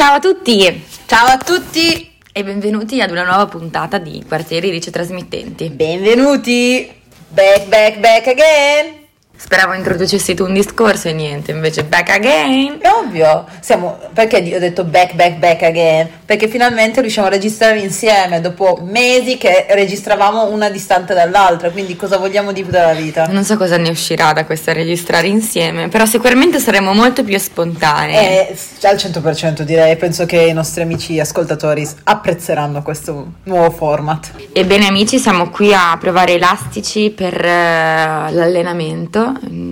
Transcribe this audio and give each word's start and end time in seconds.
Ciao 0.00 0.14
a 0.14 0.18
tutti 0.18 0.82
Ciao 1.06 1.26
a 1.26 1.36
tutti, 1.36 2.10
e 2.32 2.42
benvenuti 2.42 3.02
ad 3.02 3.10
una 3.10 3.24
nuova 3.24 3.46
puntata 3.46 3.98
di 3.98 4.24
Quartieri 4.26 4.70
Rice 4.70 4.90
Trasmittenti. 4.90 5.68
benvenuti. 5.68 6.90
Back, 7.28 7.66
back, 7.66 7.98
back 7.98 8.26
again. 8.28 8.99
Speravo 9.42 9.72
introducessi 9.72 10.34
tu 10.34 10.44
un 10.44 10.52
discorso 10.52 11.08
e 11.08 11.14
niente, 11.14 11.50
invece 11.50 11.84
back 11.84 12.10
again. 12.10 12.76
È 12.78 12.90
ovvio, 12.90 13.46
siamo, 13.60 13.98
perché 14.12 14.36
ho 14.54 14.58
detto 14.58 14.84
back, 14.84 15.14
back, 15.14 15.38
back 15.38 15.62
again? 15.62 16.08
Perché 16.26 16.46
finalmente 16.46 17.00
riusciamo 17.00 17.26
a 17.26 17.30
registrare 17.30 17.78
insieme 17.80 18.42
dopo 18.42 18.78
mesi 18.82 19.38
che 19.38 19.64
registravamo 19.70 20.50
una 20.50 20.68
distante 20.68 21.14
dall'altra, 21.14 21.70
quindi 21.70 21.96
cosa 21.96 22.18
vogliamo 22.18 22.52
di 22.52 22.62
più 22.62 22.70
dalla 22.70 22.92
vita? 22.92 23.28
Non 23.28 23.42
so 23.42 23.56
cosa 23.56 23.78
ne 23.78 23.88
uscirà 23.88 24.34
da 24.34 24.44
questo 24.44 24.74
registrare 24.74 25.28
insieme, 25.28 25.88
però 25.88 26.04
sicuramente 26.04 26.60
saremo 26.60 26.92
molto 26.92 27.24
più 27.24 27.38
spontanei. 27.38 28.14
Eh, 28.14 28.56
al 28.82 28.96
100% 28.96 29.62
direi, 29.62 29.96
penso 29.96 30.26
che 30.26 30.42
i 30.42 30.52
nostri 30.52 30.82
amici 30.82 31.18
ascoltatori 31.18 31.88
apprezzeranno 32.04 32.82
questo 32.82 33.32
nuovo 33.44 33.70
format. 33.70 34.32
Ebbene 34.52 34.86
amici, 34.86 35.18
siamo 35.18 35.48
qui 35.48 35.72
a 35.72 35.96
provare 35.98 36.34
elastici 36.34 37.08
per 37.08 37.42
eh, 37.42 38.30
l'allenamento. 38.30 39.28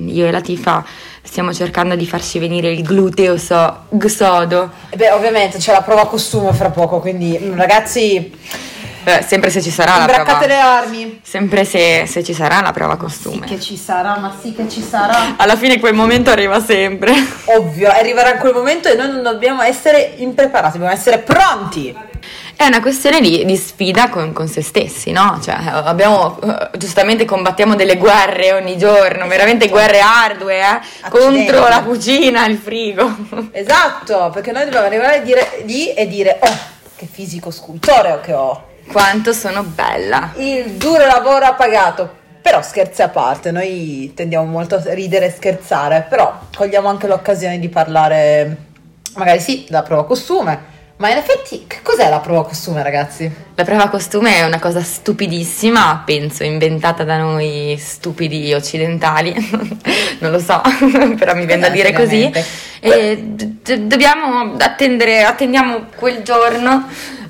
Io 0.07 0.27
e 0.27 0.31
la 0.31 0.41
Tifa 0.41 0.85
stiamo 1.23 1.53
cercando 1.53 1.95
di 1.95 2.07
farci 2.07 2.39
venire 2.39 2.71
il 2.73 2.83
gluteo 2.83 3.37
so- 3.37 3.85
sodo, 4.07 4.71
E 4.89 4.97
beh, 4.97 5.11
ovviamente 5.11 5.59
c'è 5.59 5.73
la 5.73 5.83
prova 5.83 6.07
costume 6.07 6.53
fra 6.53 6.71
poco, 6.71 7.01
quindi 7.01 7.39
mm, 7.41 7.55
ragazzi, 7.55 8.33
Eh, 9.09 9.23
sempre 9.23 9.49
se 9.49 9.63
ci 9.63 9.71
sarà 9.71 9.97
la 9.97 10.05
prova. 10.05 10.47
le 10.47 10.59
armi. 10.59 11.21
Sempre 11.23 11.65
se, 11.65 12.05
se 12.07 12.23
ci 12.23 12.35
sarà 12.35 12.61
la 12.61 12.73
prova 12.73 12.93
Sì 12.93 12.99
costume. 12.99 13.47
che 13.47 13.59
ci 13.59 13.77
sarà, 13.77 14.19
ma 14.19 14.37
sì 14.41 14.53
che 14.55 14.69
ci 14.69 14.83
sarà. 14.83 15.37
Alla 15.37 15.57
fine 15.57 15.81
quel 15.81 15.95
momento 15.95 16.31
arriva 16.31 16.61
sempre. 16.63 17.13
Ovvio, 17.47 17.91
arriverà 17.91 18.37
quel 18.37 18.53
momento 18.53 18.89
e 18.89 18.95
noi 18.97 19.09
non 19.09 19.23
dobbiamo 19.23 19.63
essere 19.63 20.15
impreparati, 20.19 20.73
dobbiamo 20.73 20.95
essere 20.95 21.19
pronti. 21.19 21.97
È 22.55 22.67
una 22.67 22.81
questione 22.81 23.21
di, 23.21 23.45
di 23.45 23.57
sfida 23.57 24.09
con, 24.09 24.33
con 24.33 24.49
se 24.49 24.63
stessi, 24.63 25.13
no? 25.13 25.39
Cioè, 25.43 25.55
abbiamo, 25.85 26.39
eh, 26.43 26.71
giustamente 26.77 27.25
combattiamo 27.25 27.77
delle 27.77 27.97
guerre 27.97 28.53
ogni 28.53 28.77
giorno, 28.77 29.27
veramente 29.29 29.69
guerre 29.69 30.01
ardue, 30.01 30.59
eh? 30.59 31.09
Contro 31.09 31.69
la 31.69 31.83
cucina, 31.83 32.45
il 32.47 32.59
frigo. 32.59 33.09
Esatto, 33.53 34.31
perché 34.35 34.51
noi 34.53 34.65
dobbiamo 34.65 34.87
arrivare 34.87 35.19
a 35.19 35.21
dire, 35.21 35.63
lì 35.65 35.95
e 35.95 36.09
dire, 36.09 36.39
oh, 36.43 36.59
che 36.97 37.07
fisico 37.11 37.51
scultoreo 37.53 38.21
che 38.21 38.33
ho. 38.33 38.67
Quanto 38.91 39.33
sono 39.33 39.63
bella. 39.63 40.33
Il 40.37 40.73
duro 40.73 41.07
lavoro 41.07 41.45
ha 41.45 41.55
pagato. 41.55 42.17
Però 42.41 42.63
scherzi 42.63 43.03
a 43.03 43.09
parte, 43.09 43.51
noi 43.51 44.13
tendiamo 44.15 44.47
molto 44.47 44.77
a 44.77 44.95
ridere 44.95 45.27
e 45.27 45.31
scherzare, 45.31 46.07
però 46.09 46.47
cogliamo 46.57 46.89
anche 46.89 47.07
l'occasione 47.07 47.59
di 47.59 47.69
parlare, 47.69 48.57
magari 49.17 49.41
sì, 49.41 49.67
della 49.69 49.83
prova 49.83 50.07
costume, 50.07 50.77
ma 50.99 51.11
in 51.11 51.19
effetti 51.19 51.65
che 51.67 51.79
cos'è 51.83 52.09
la 52.09 52.21
prova 52.21 52.45
costume 52.45 52.83
ragazzi? 52.83 53.31
La 53.55 53.65
prova 53.65 53.89
costume 53.89 54.37
è 54.37 54.45
una 54.45 54.59
cosa 54.59 54.83
stupidissima, 54.83 56.03
penso, 56.05 56.43
inventata 56.43 57.05
da 57.05 57.19
noi 57.19 57.77
stupidi 57.79 58.53
occidentali, 58.53 59.33
non 60.19 60.31
lo 60.33 60.41
so, 60.41 60.61
però 61.19 61.35
mi 61.35 61.47
viene 61.47 61.63
da 61.63 61.69
dire 61.69 61.93
così. 61.93 62.29
E 62.81 63.17
d- 63.17 63.45
d- 63.63 63.87
dobbiamo 63.87 64.55
attendere, 64.59 65.23
attendiamo 65.23 65.87
quel 65.95 66.23
giorno 66.23 66.89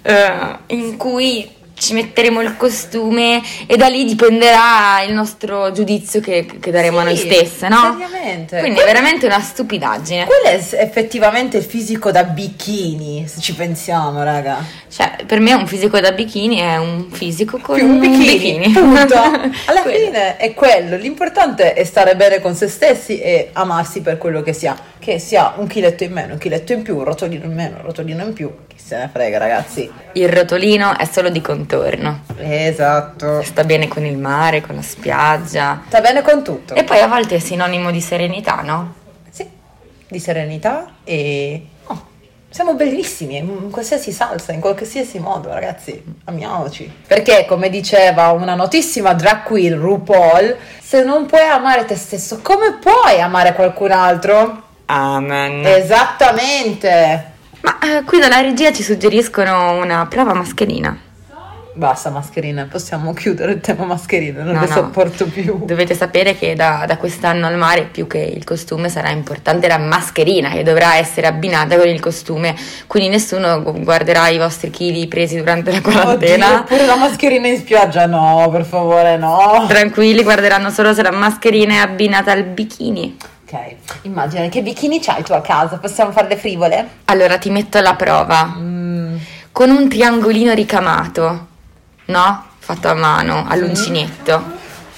eh, 0.09 0.59
in 0.69 0.97
cui 0.97 1.47
ci 1.79 1.95
metteremo 1.95 2.41
il 2.41 2.57
costume 2.57 3.41
e 3.67 3.77
da 3.77 3.89
lì 3.89 4.05
dipenderà 4.05 5.02
il 5.07 5.13
nostro 5.14 5.70
giudizio 5.73 6.20
che, 6.20 6.47
che 6.61 6.70
daremo 6.70 6.98
a 6.98 7.05
noi 7.05 7.17
Sì, 7.17 7.27
stesse, 7.27 7.69
no? 7.69 7.97
seriamente. 7.98 8.58
Quindi 8.61 8.80
è 8.80 8.85
veramente 8.85 9.27
una 9.27 9.41
stupidaggine. 9.41 10.25
Quello 10.27 10.45
è 10.57 10.61
effettivamente 10.83 11.57
il 11.58 11.64
fisico 11.64 12.11
da 12.11 12.25
bikini, 12.25 13.27
se 13.29 13.41
ci 13.41 13.55
pensiamo, 13.55 14.23
raga. 14.23 14.58
Cioè, 14.91 15.17
per 15.27 15.41
me 15.41 15.52
un 15.55 15.67
fisico 15.67 16.01
da 16.01 16.13
bikini 16.13 16.58
è 16.58 16.77
un 16.77 17.08
fisico 17.11 17.58
con 17.58 17.77
Più 17.77 17.86
un 17.86 17.98
bikini, 18.01 18.70
punto. 18.73 19.14
Alla 19.67 19.83
fine 19.85 20.36
è 20.36 20.55
quello, 20.55 20.97
l'importante 20.97 21.73
è 21.75 21.85
stare 21.85 22.17
bene 22.17 22.41
con 22.41 22.55
se 22.55 22.69
stessi 22.69 23.19
e 23.20 23.51
amarsi 23.52 24.01
per 24.01 24.19
quello 24.19 24.42
che 24.42 24.52
si 24.52 24.67
ha, 24.67 24.77
che 24.98 25.19
sia 25.19 25.55
un 25.57 25.67
chiletto 25.67 26.05
in 26.05 26.13
meno, 26.13 26.33
un 26.35 26.39
chiletto 26.39 26.73
in 26.73 26.83
più, 26.83 26.97
un 26.97 27.05
rotolino 27.05 27.45
in 27.45 27.52
meno, 27.55 27.77
un 27.77 27.83
rotolino 27.83 28.25
in 28.25 28.33
più, 28.33 28.51
chi 28.67 28.77
se 28.79 28.97
ne 28.97 29.11
frega 29.13 29.39
ragazzi. 29.39 29.91
Il 30.13 30.29
rotolino 30.29 30.97
è 30.98 31.05
solo 31.05 31.29
di 31.29 31.41
contorno. 31.68 32.20
Esatto. 32.39 33.42
Sta 33.42 33.64
bene 33.64 33.89
con 33.89 34.05
il 34.06 34.17
mare, 34.17 34.62
con 34.62 34.74
la 34.74 34.83
spiaggia. 34.83 35.83
Sta 35.86 36.01
bene 36.01 36.23
con 36.23 36.42
tutto. 36.42 36.74
E 36.74 36.84
poi 36.84 37.01
a 37.01 37.06
volte 37.06 37.36
è 37.36 37.39
sinonimo 37.39 37.90
di 37.90 38.01
serenità, 38.01 38.62
no? 38.62 38.95
Sì, 39.30 39.46
di 40.08 40.18
serenità 40.18 40.86
e... 41.05 41.67
oh, 41.86 42.07
siamo 42.48 42.74
bellissimi 42.74 43.36
in 43.36 43.70
qualsiasi 43.70 44.11
salsa, 44.11 44.52
in 44.52 44.61
qualsiasi 44.61 45.18
modo, 45.18 45.52
ragazzi. 45.52 46.02
Amiamoci. 46.24 46.90
Perché, 47.07 47.45
come 47.46 47.68
diceva 47.68 48.30
una 48.30 48.55
notissima 48.55 49.12
drag 49.12 49.42
queen 49.42 49.78
RuPaul, 49.78 50.57
se 50.80 51.05
non 51.05 51.27
puoi 51.27 51.46
amare 51.46 51.84
te 51.84 51.96
stesso, 51.96 52.40
come 52.42 52.78
puoi 52.80 53.20
amare 53.20 53.52
qualcun 53.52 53.92
altro? 53.92 54.62
Amen. 54.86 55.67
Esattamente. 55.67 57.36
Ma 57.61 57.78
eh, 57.80 58.05
qui 58.05 58.20
dalla 58.20 58.40
regia 58.40 58.73
ci 58.73 58.83
suggeriscono 58.83 59.73
una 59.73 60.07
prova 60.07 60.33
mascherina. 60.33 61.07
Basta 61.78 62.11
mascherine, 62.11 62.64
possiamo 62.64 63.12
chiudere 63.12 63.52
il 63.52 63.61
tema 63.61 63.84
mascherine, 63.84 64.42
non 64.42 64.55
No, 64.55 64.61
le 64.62 64.66
no. 64.66 64.72
sopporto 64.72 65.27
più. 65.27 65.64
Dovete 65.64 65.94
sapere 65.94 66.36
che 66.36 66.56
da, 66.56 66.83
da 66.89 66.96
quest'anno 66.96 67.46
al 67.46 67.56
mare 67.56 67.84
più 67.84 68.08
che 68.08 68.18
il 68.18 68.42
costume 68.42 68.89
sarà 68.89 69.11
importante 69.11 69.68
la 69.68 69.78
mascherina 69.78 70.48
che 70.50 70.64
dovrà 70.64 70.96
essere 70.96 71.28
abbinata 71.28 71.77
con 71.77 71.86
il 71.86 72.00
costume. 72.00 72.56
Quindi 72.89 73.11
nessuno 73.11 73.62
gu- 73.62 73.78
guarderà 73.84 74.27
i 74.27 74.39
vostri 74.39 74.70
chili 74.70 75.06
presi 75.06 75.36
durante 75.36 75.70
la 75.70 75.77
Oddio, 75.77 75.92
quarantena. 75.92 76.62
pure 76.64 76.84
la 76.84 76.96
mascherina 76.96 77.46
in 77.46 77.58
spiaggia, 77.58 78.06
no, 78.06 78.48
per 78.50 78.64
favore, 78.64 79.16
no. 79.16 79.64
Tranquilli, 79.68 80.24
guarderanno 80.24 80.70
solo 80.70 80.92
se 80.92 81.02
la 81.05 81.12
mascherina 81.12 81.74
è 81.74 81.77
abbinata 81.77 82.33
al 82.33 82.42
bikini. 82.42 83.16
Ok, 83.45 83.56
immagina 84.02 84.48
che 84.48 84.62
bikini 84.62 84.98
c'hai 85.00 85.22
tu 85.22 85.33
a 85.33 85.40
casa, 85.40 85.78
possiamo 85.78 86.10
fare 86.10 86.27
le 86.27 86.36
frivole? 86.36 86.89
Allora 87.05 87.39
ti 87.39 87.50
metto 87.50 87.78
alla 87.78 87.95
prova. 87.95 88.52
Mm, 88.58 89.16
Con 89.52 89.70
un 89.70 89.89
triangolino 89.89 90.52
ricamato, 90.55 91.46
no? 92.08 92.46
Fatto 92.58 92.89
a 92.89 92.95
mano, 92.95 93.46
all'uncinetto. 93.48 94.57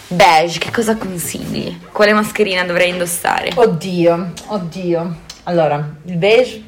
Beige, 0.08 0.58
che 0.58 0.70
cosa 0.72 0.96
consigli? 0.96 1.78
Quale 1.92 2.12
mascherina 2.12 2.64
dovrei 2.64 2.88
indossare? 2.90 3.52
Oddio, 3.54 4.32
oddio. 4.46 5.14
Allora, 5.44 5.76
il 6.06 6.16
beige, 6.16 6.64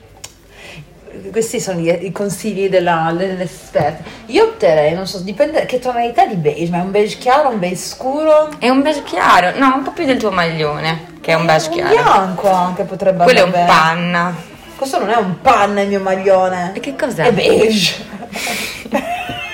questi 1.33 1.59
sono 1.61 1.81
i, 1.81 2.07
i 2.07 2.13
consigli 2.13 2.69
della, 2.69 3.13
dell'esperta. 3.17 4.05
Io 4.27 4.45
opterei, 4.45 4.95
non 4.95 5.09
so, 5.09 5.19
dipende 5.21 5.67
che 5.67 5.81
tonalità 5.81 6.25
di 6.27 6.37
beige, 6.37 6.71
ma 6.71 6.79
è 6.79 6.83
un 6.83 6.93
beige 6.93 7.19
chiaro, 7.19 7.49
un 7.49 7.59
beige 7.59 7.77
scuro? 7.77 8.51
È 8.59 8.69
un 8.69 8.81
beige 8.83 9.03
chiaro, 9.03 9.59
no, 9.59 9.75
un 9.75 9.83
po' 9.83 9.91
più 9.91 10.05
del 10.05 10.19
tuo 10.19 10.31
maglione, 10.31 11.15
che 11.21 11.33
è 11.33 11.35
un 11.35 11.45
beige 11.47 11.67
Un 11.69 11.75
chiaro. 11.75 11.95
bianco 11.95 12.49
anche 12.51 12.85
potrebbe 12.85 13.25
Quello 13.25 13.41
è 13.41 13.43
andare 13.43 13.61
un 13.63 13.67
bene. 13.67 13.79
panna. 13.81 14.37
Questo 14.77 14.99
non 15.01 15.11
è 15.11 15.17
un 15.17 15.41
panna 15.41 15.81
il 15.81 15.89
mio 15.89 16.01
maglione. 16.01 16.73
E 16.75 16.81
che 16.81 16.95
cos'è? 16.95 17.25
È 17.25 17.33
beige. 17.33 18.05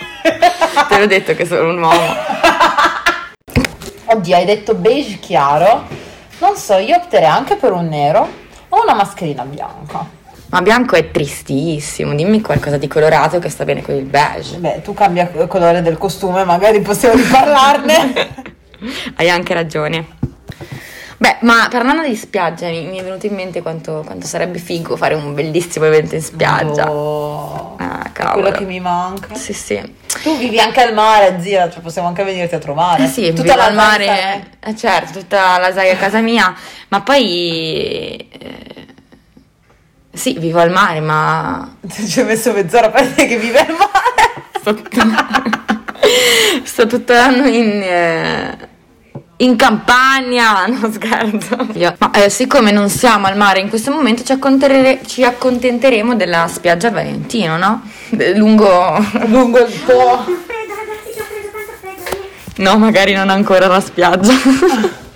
Te 0.89 0.99
l'ho 0.99 1.07
detto 1.07 1.35
che 1.35 1.47
sono 1.47 1.71
un 1.71 1.83
uomo. 1.83 2.15
Oddio, 4.07 4.37
hai 4.37 4.45
detto 4.45 4.75
beige 4.75 5.19
chiaro. 5.19 5.87
Non 6.39 6.57
so, 6.57 6.77
io 6.77 6.97
opterei 6.97 7.29
anche 7.29 7.57
per 7.57 7.73
un 7.73 7.89
nero 7.89 8.29
o 8.69 8.83
una 8.83 8.95
mascherina 8.95 9.45
bianca. 9.45 10.17
Ma 10.51 10.63
bianco 10.63 10.97
è 10.97 11.11
tristissimo, 11.11 12.15
dimmi 12.15 12.41
qualcosa 12.41 12.79
di 12.79 12.89
colorato 12.89 13.39
che 13.39 13.51
sta 13.51 13.65
bene 13.65 13.83
con 13.83 13.95
il 13.95 14.05
beige. 14.05 14.57
Beh, 14.57 14.81
tu 14.83 14.95
cambia 14.95 15.31
il 15.35 15.47
colore 15.47 15.83
del 15.83 15.99
costume, 15.99 16.45
magari 16.45 16.81
possiamo 16.81 17.17
riparlarne. 17.17 18.57
Hai 19.17 19.29
anche 19.29 19.53
ragione. 19.53 20.07
Beh, 21.21 21.39
ma 21.41 21.67
parlando 21.69 22.07
di 22.07 22.15
spiaggia, 22.15 22.69
mi, 22.69 22.85
mi 22.87 22.99
è 22.99 23.03
venuto 23.03 23.27
in 23.27 23.35
mente 23.35 23.61
quanto, 23.61 24.03
quanto 24.07 24.27
sarebbe 24.27 24.59
figo 24.59 24.97
fare 24.97 25.15
un 25.15 25.35
bellissimo 25.35 25.85
evento 25.87 26.15
in 26.15 26.23
spiaggia. 26.23 26.91
Oh, 26.91 27.75
Ah, 27.81 28.11
cavolo. 28.13 28.41
quello 28.43 28.57
che 28.57 28.65
mi 28.65 28.79
manca. 28.81 29.35
Sì, 29.35 29.53
sì. 29.53 29.95
Tu 30.23 30.37
vivi 30.39 30.61
anche 30.61 30.81
al 30.81 30.95
mare, 30.95 31.39
zia, 31.41 31.69
cioè 31.71 31.81
possiamo 31.81 32.07
anche 32.09 32.23
venirti 32.23 32.55
a 32.55 32.59
trovare. 32.59 33.05
Eh 33.05 33.09
sì, 33.09 33.33
Tutta 33.33 33.57
la 33.57 33.67
al 33.67 33.75
mare, 33.75 34.47
eh, 34.61 34.77
certo, 34.77 35.19
tutta 35.21 35.59
la 35.59 35.73
saga 35.73 35.93
a 35.93 35.97
casa 35.97 36.21
mia, 36.21 36.55
ma 36.89 37.01
poi... 37.03 38.29
eh, 38.31 38.87
sì, 40.13 40.39
vivo 40.39 40.61
al 40.61 40.71
mare, 40.71 41.01
ma... 41.01 41.77
Ci 41.89 42.21
ho 42.21 42.25
messo 42.25 42.53
mezz'ora 42.53 42.91
per 42.91 43.07
dire 43.09 43.27
che 43.27 43.39
vive 43.39 43.59
al 43.61 43.75
mare. 43.77 44.51
Sto, 44.61 44.77
sto 46.65 46.87
tutto 46.87 47.13
l'anno 47.13 47.47
in... 47.49 47.81
eh, 47.83 48.68
in 49.39 49.57
campagna, 49.57 50.67
no 50.69 50.91
scherzo. 50.91 51.57
Ma 51.99 52.11
Eh, 52.13 52.29
siccome 52.31 52.71
non 52.71 52.89
siamo 52.89 53.27
al 53.27 53.37
mare 53.37 53.61
in 53.61 53.69
questo 53.69 53.91
momento, 53.93 54.23
ci, 54.23 54.33
accontentere- 54.33 55.01
ci 55.07 55.25
accontenteremo 55.25 56.15
della 56.15 56.47
spiaggia 56.49 56.91
Valentino, 56.91 57.57
no? 57.57 57.83
Lungo, 58.35 58.97
lungo 59.27 59.59
il 59.59 59.73
Po. 59.85 60.25
No, 62.57 62.77
magari 62.77 63.13
non 63.15 63.31
ancora 63.31 63.69
la 63.69 63.81
spiaggia. 63.81 64.33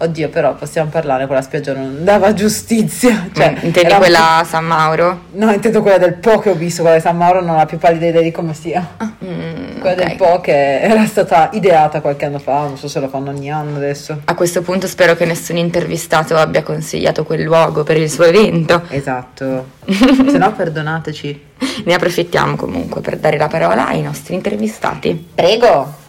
Oddio, 0.00 0.28
però 0.28 0.54
possiamo 0.54 0.90
parlare, 0.90 1.26
quella 1.26 1.42
spiaggia 1.42 1.72
non 1.74 2.04
dava 2.04 2.32
giustizia. 2.32 3.28
Cioè, 3.34 3.50
Mm, 3.50 3.54
intendi 3.64 3.80
era 3.80 3.94
un 3.94 4.00
quella 4.00 4.36
a 4.36 4.44
San 4.44 4.64
Mauro? 4.64 5.22
No, 5.32 5.50
intendo 5.52 5.82
quella 5.82 5.98
del 5.98 6.14
Po 6.14 6.38
che 6.38 6.50
ho 6.50 6.54
visto, 6.54 6.82
quella 6.82 6.96
di 6.96 7.02
San 7.02 7.16
Mauro 7.16 7.40
non 7.40 7.54
ho 7.54 7.56
la 7.56 7.66
più 7.66 7.78
pallida 7.78 8.06
idea 8.06 8.22
di 8.22 8.30
come 8.30 8.54
sia. 8.54 8.86
Mm, 9.24 9.80
quella 9.80 10.00
ok. 10.02 10.06
del 10.06 10.16
Po 10.16 10.40
che 10.40 10.80
era 10.80 11.04
stata 11.06 11.50
ideata 11.52 12.00
qualche 12.00 12.26
anno 12.26 12.38
fa, 12.38 12.60
non 12.60 12.76
so 12.78 12.86
se 12.86 13.00
lo 13.00 13.08
fanno 13.08 13.30
ogni 13.30 13.50
anno 13.50 13.76
adesso. 13.76 14.20
A 14.24 14.34
questo 14.34 14.62
punto 14.62 14.86
spero 14.86 15.16
che 15.16 15.24
nessun 15.24 15.56
intervistato 15.56 16.36
abbia 16.36 16.62
consigliato 16.62 17.24
quel 17.24 17.42
luogo 17.42 17.82
per 17.82 17.96
il 17.96 18.08
suo 18.08 18.22
evento. 18.24 18.82
Esatto. 18.90 19.66
se 19.84 20.38
no, 20.38 20.52
perdonateci. 20.52 21.46
Ne 21.84 21.94
approfittiamo 21.94 22.54
comunque 22.54 23.00
per 23.00 23.16
dare 23.16 23.36
la 23.36 23.48
parola 23.48 23.88
ai 23.88 24.02
nostri 24.02 24.34
intervistati. 24.34 25.28
Prego. 25.34 26.06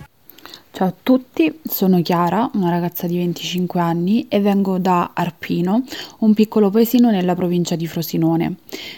Ciao 0.71 0.88
a 0.88 0.94
tutti, 1.04 1.60
sono 1.63 2.01
Chiara, 2.01 2.50
una 2.54 2.69
ragazza 2.69 3.06
di 3.06 3.18
25 3.18 3.80
anni 3.81 4.27
e 4.30 4.39
vengo 4.39 4.77
da 4.77 5.12
Arpino, 5.13 5.83
un 6.19 6.33
piccolo 6.33 6.69
paesino 6.69 7.10
nella 7.10 7.36
provincia 7.36 7.75
di 7.75 7.86
Frosinone. 7.86 8.56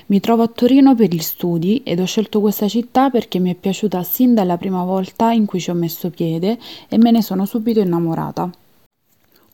Mi 0.08 0.20
trovo 0.20 0.44
a 0.44 0.48
Torino 0.48 0.94
per 0.94 1.08
gli 1.10 1.20
studi 1.20 1.82
ed 1.84 2.00
ho 2.00 2.06
scelto 2.06 2.40
questa 2.40 2.68
città 2.68 3.10
perché 3.10 3.40
mi 3.40 3.52
è 3.52 3.56
piaciuta 3.56 4.04
sin 4.04 4.36
dalla 4.36 4.58
prima 4.58 4.84
volta 4.84 5.32
in 5.32 5.46
cui 5.46 5.60
ci 5.60 5.72
ho 5.72 5.74
messo 5.74 6.12
piede 6.12 6.60
e 6.88 6.98
me 6.98 7.10
ne 7.10 7.24
sono 7.24 7.46
subito 7.46 7.80
innamorata. 7.80 8.52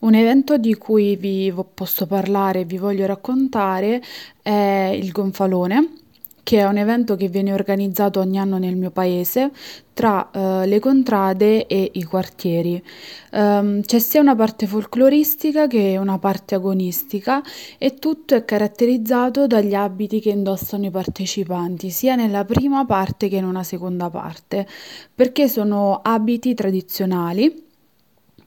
Un 0.00 0.14
evento 0.14 0.58
di 0.58 0.74
cui 0.74 1.16
vi 1.16 1.54
posso 1.72 2.06
parlare 2.06 2.60
e 2.60 2.64
vi 2.64 2.78
voglio 2.78 3.06
raccontare 3.06 4.02
è 4.42 4.92
il 4.94 5.12
Gonfalone, 5.12 5.88
che 6.48 6.60
è 6.60 6.64
un 6.64 6.78
evento 6.78 7.14
che 7.14 7.28
viene 7.28 7.52
organizzato 7.52 8.20
ogni 8.20 8.38
anno 8.38 8.56
nel 8.56 8.74
mio 8.74 8.90
paese 8.90 9.50
tra 9.92 10.30
eh, 10.30 10.66
le 10.66 10.78
contrade 10.78 11.66
e 11.66 11.90
i 11.92 12.04
quartieri. 12.04 12.82
Ehm, 13.32 13.82
c'è 13.82 13.98
sia 13.98 14.22
una 14.22 14.34
parte 14.34 14.66
folcloristica 14.66 15.66
che 15.66 15.98
una 16.00 16.18
parte 16.18 16.54
agonistica 16.54 17.42
e 17.76 17.96
tutto 17.96 18.34
è 18.34 18.46
caratterizzato 18.46 19.46
dagli 19.46 19.74
abiti 19.74 20.20
che 20.20 20.30
indossano 20.30 20.86
i 20.86 20.90
partecipanti, 20.90 21.90
sia 21.90 22.14
nella 22.14 22.46
prima 22.46 22.86
parte 22.86 23.28
che 23.28 23.36
in 23.36 23.44
una 23.44 23.62
seconda 23.62 24.08
parte, 24.08 24.66
perché 25.14 25.48
sono 25.48 26.00
abiti 26.02 26.54
tradizionali 26.54 27.66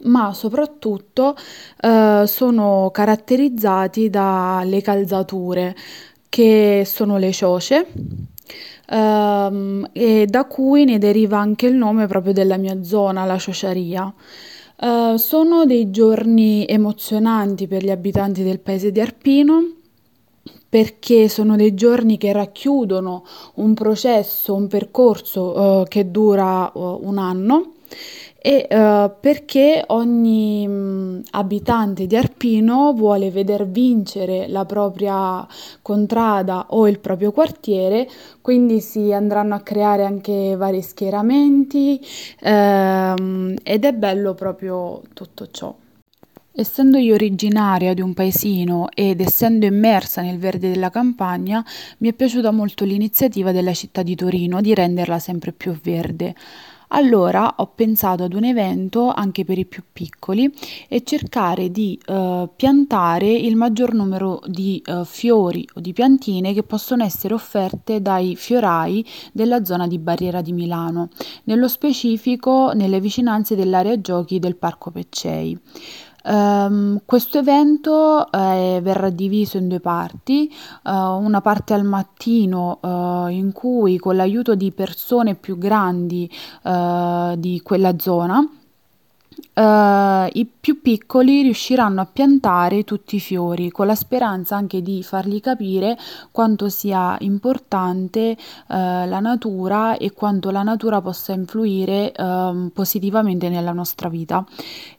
ma 0.03 0.33
soprattutto 0.33 1.35
eh, 1.79 2.23
sono 2.25 2.89
caratterizzati 2.91 4.09
dalle 4.09 4.81
calzature 4.81 5.75
che 6.31 6.83
sono 6.85 7.17
le 7.17 7.33
cioce 7.33 7.87
ehm, 8.89 9.89
e 9.91 10.25
da 10.27 10.45
cui 10.45 10.85
ne 10.85 10.97
deriva 10.97 11.37
anche 11.37 11.67
il 11.67 11.75
nome 11.75 12.07
proprio 12.07 12.31
della 12.31 12.55
mia 12.55 12.81
zona, 12.83 13.25
la 13.25 13.37
ciociaria. 13.37 14.13
Eh, 14.79 15.15
sono 15.17 15.65
dei 15.65 15.91
giorni 15.91 16.65
emozionanti 16.65 17.67
per 17.67 17.83
gli 17.83 17.91
abitanti 17.91 18.43
del 18.43 18.61
paese 18.61 18.93
di 18.93 19.01
Arpino 19.01 19.73
perché 20.69 21.27
sono 21.27 21.57
dei 21.57 21.73
giorni 21.73 22.17
che 22.17 22.31
racchiudono 22.31 23.25
un 23.55 23.73
processo, 23.73 24.55
un 24.55 24.67
percorso 24.67 25.81
eh, 25.81 25.87
che 25.89 26.09
dura 26.11 26.71
eh, 26.71 26.79
un 26.79 27.17
anno 27.17 27.73
e 28.43 28.65
eh, 28.67 29.11
perché 29.19 29.83
ogni 29.87 30.67
mh, 30.67 31.23
abitante 31.31 32.07
di 32.07 32.15
Arpino 32.15 32.91
vuole 32.93 33.29
veder 33.29 33.67
vincere 33.67 34.47
la 34.47 34.65
propria 34.65 35.45
contrada 35.83 36.65
o 36.69 36.87
il 36.87 36.97
proprio 36.97 37.31
quartiere, 37.31 38.09
quindi 38.41 38.81
si 38.81 39.13
andranno 39.13 39.53
a 39.53 39.59
creare 39.59 40.05
anche 40.05 40.55
vari 40.55 40.81
schieramenti 40.81 42.01
ehm, 42.39 43.57
ed 43.61 43.85
è 43.85 43.93
bello 43.93 44.33
proprio 44.33 45.03
tutto 45.13 45.47
ciò. 45.51 45.75
Essendo 46.53 46.97
io 46.97 47.13
originaria 47.13 47.93
di 47.93 48.01
un 48.01 48.13
paesino 48.13 48.89
ed 48.93 49.21
essendo 49.21 49.65
immersa 49.65 50.21
nel 50.21 50.37
verde 50.37 50.69
della 50.69 50.89
campagna, 50.89 51.63
mi 51.99 52.09
è 52.09 52.13
piaciuta 52.13 52.51
molto 52.51 52.85
l'iniziativa 52.85 53.51
della 53.51 53.73
città 53.73 54.01
di 54.01 54.15
Torino 54.15 54.59
di 54.61 54.73
renderla 54.73 55.17
sempre 55.19 55.53
più 55.53 55.79
verde. 55.79 56.35
Allora 56.93 57.55
ho 57.57 57.67
pensato 57.73 58.23
ad 58.23 58.33
un 58.33 58.43
evento 58.43 59.11
anche 59.11 59.45
per 59.45 59.57
i 59.57 59.65
più 59.65 59.81
piccoli 59.93 60.51
e 60.89 61.03
cercare 61.03 61.71
di 61.71 61.97
eh, 62.05 62.49
piantare 62.53 63.31
il 63.31 63.55
maggior 63.55 63.93
numero 63.93 64.41
di 64.45 64.81
eh, 64.85 65.03
fiori 65.05 65.65
o 65.75 65.79
di 65.79 65.93
piantine 65.93 66.53
che 66.53 66.63
possono 66.63 67.03
essere 67.03 67.33
offerte 67.33 68.01
dai 68.01 68.35
fiorai 68.35 69.05
della 69.31 69.63
zona 69.63 69.87
di 69.87 69.99
Barriera 69.99 70.41
di 70.41 70.51
Milano, 70.51 71.09
nello 71.45 71.69
specifico 71.69 72.73
nelle 72.73 72.99
vicinanze 72.99 73.55
dell'area 73.55 73.99
giochi 74.01 74.39
del 74.39 74.57
Parco 74.57 74.91
Peccei. 74.91 75.57
Ehm, 76.23 77.01
questo 77.05 77.39
evento 77.39 78.31
eh, 78.31 78.79
verrà 78.81 79.09
diviso 79.09 79.57
in 79.57 79.67
due 79.67 79.79
parti, 79.79 80.47
eh, 80.49 80.91
una 80.91 81.41
parte 81.41 81.73
al 81.73 81.83
mattino 81.83 82.79
eh, 82.81 83.31
in 83.31 83.51
cui 83.53 83.97
con 83.97 84.15
l'aiuto 84.15 84.55
di 84.55 84.71
persone 84.71 85.35
più 85.35 85.57
grandi 85.57 86.29
eh, 86.63 87.35
di 87.37 87.61
quella 87.63 87.97
zona 87.97 88.47
eh, 89.61 90.29
i 90.33 90.45
più 90.45 90.81
piccoli 90.81 91.43
riusciranno 91.43 92.01
a 92.01 92.07
piantare 92.11 92.83
tutti 92.83 93.17
i 93.17 93.19
fiori 93.19 93.69
con 93.69 93.85
la 93.85 93.95
speranza 93.95 94.55
anche 94.55 94.81
di 94.81 95.03
fargli 95.03 95.39
capire 95.39 95.97
quanto 96.31 96.69
sia 96.69 97.15
importante 97.19 98.29
eh, 98.29 98.37
la 98.67 99.19
natura 99.19 99.97
e 99.97 100.11
quanto 100.11 100.49
la 100.49 100.63
natura 100.63 101.01
possa 101.01 101.33
influire 101.33 102.11
ehm, 102.11 102.71
positivamente 102.73 103.49
nella 103.49 103.71
nostra 103.71 104.09
vita. 104.09 104.45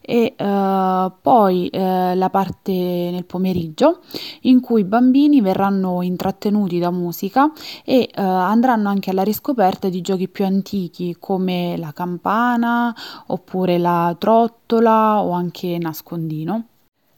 E 0.01 0.33
eh, 0.35 1.11
poi 1.21 1.67
eh, 1.67 2.15
la 2.15 2.29
parte 2.29 2.71
nel 2.71 3.25
pomeriggio 3.25 3.99
in 4.41 4.59
cui 4.61 4.81
i 4.81 4.85
bambini 4.85 5.41
verranno 5.41 6.01
intrattenuti 6.01 6.79
da 6.79 6.91
musica 6.91 7.51
e 7.83 8.09
eh, 8.13 8.21
andranno 8.21 8.89
anche 8.89 9.09
alla 9.09 9.23
riscoperta 9.23 9.89
di 9.89 10.01
giochi 10.01 10.27
più 10.27 10.45
antichi 10.45 11.15
come 11.19 11.75
la 11.77 11.91
campana 11.93 12.93
oppure 13.27 13.77
la 13.77 14.15
trottola 14.17 14.52
o 14.67 15.31
anche 15.31 15.77
nascondino. 15.79 16.67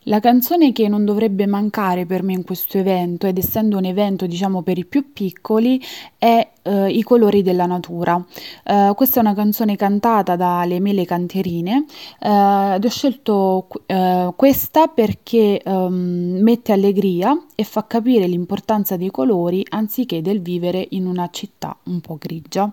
La 0.08 0.20
canzone 0.20 0.72
che 0.72 0.88
non 0.88 1.04
dovrebbe 1.04 1.48
mancare 1.48 2.06
per 2.06 2.22
me 2.22 2.34
in 2.34 2.44
questo 2.44 2.78
evento, 2.78 3.26
ed 3.26 3.40
essendo 3.40 3.78
un 3.78 3.86
evento 3.86 4.28
diciamo 4.28 4.62
per 4.62 4.78
i 4.78 4.86
più 4.86 5.12
piccoli, 5.14 5.82
è 6.20 6.48
eh, 6.62 6.92
I 6.92 7.02
colori 7.02 7.42
della 7.42 7.66
natura. 7.66 8.24
Eh, 8.64 8.92
questa 8.96 9.18
è 9.18 9.24
una 9.24 9.34
canzone 9.34 9.76
cantata 9.76 10.36
dalle 10.36 10.80
Mele 10.80 11.06
Canterine 11.06 11.86
eh, 12.20 12.76
ed 12.76 12.86
ho 12.86 12.90
scelto 12.90 13.68
eh, 13.88 14.32
questa 14.36 14.88
perché 14.88 15.60
ehm, 15.60 16.38
mette 16.40 16.72
allegria 16.72 17.36
e 17.56 17.64
fa 17.64 17.88
capire 17.88 18.28
l'importanza 18.28 18.98
dei 18.98 19.10
colori 19.10 19.66
anziché 19.70 20.22
del 20.22 20.40
vivere 20.40 20.86
in 20.92 21.08
una 21.08 21.30
città 21.32 21.76
un 21.86 22.00
po' 22.02 22.18
grigia. 22.20 22.72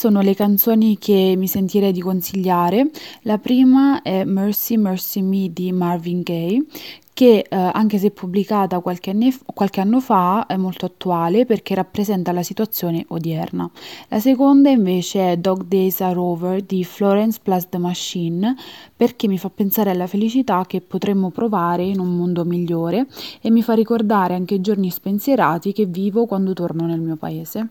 Sono 0.00 0.22
le 0.22 0.34
canzoni 0.34 0.96
che 0.96 1.34
mi 1.36 1.46
sentirei 1.46 1.92
di 1.92 2.00
consigliare. 2.00 2.88
La 3.24 3.36
prima 3.36 4.00
è 4.00 4.24
Mercy 4.24 4.78
Mercy 4.78 5.20
Me 5.20 5.52
di 5.52 5.72
Marvin 5.72 6.22
Gaye, 6.22 6.64
che 7.12 7.44
eh, 7.46 7.54
anche 7.54 7.98
se 7.98 8.10
pubblicata 8.10 8.80
qualche, 8.80 9.10
anni- 9.10 9.38
qualche 9.52 9.82
anno 9.82 10.00
fa 10.00 10.46
è 10.46 10.56
molto 10.56 10.86
attuale 10.86 11.44
perché 11.44 11.74
rappresenta 11.74 12.32
la 12.32 12.42
situazione 12.42 13.04
odierna. 13.08 13.70
La 14.08 14.20
seconda 14.20 14.70
invece 14.70 15.32
è 15.32 15.36
Dog 15.36 15.64
Days 15.64 16.00
Are 16.00 16.18
Over 16.18 16.62
di 16.62 16.82
Florence 16.82 17.38
Plus 17.42 17.68
The 17.68 17.76
Machine, 17.76 18.56
perché 18.96 19.28
mi 19.28 19.36
fa 19.36 19.50
pensare 19.50 19.90
alla 19.90 20.06
felicità 20.06 20.64
che 20.66 20.80
potremmo 20.80 21.28
provare 21.28 21.82
in 21.82 22.00
un 22.00 22.16
mondo 22.16 22.46
migliore 22.46 23.06
e 23.42 23.50
mi 23.50 23.62
fa 23.62 23.74
ricordare 23.74 24.32
anche 24.32 24.54
i 24.54 24.62
giorni 24.62 24.88
spensierati 24.88 25.74
che 25.74 25.84
vivo 25.84 26.24
quando 26.24 26.54
torno 26.54 26.86
nel 26.86 27.00
mio 27.00 27.16
paese. 27.16 27.68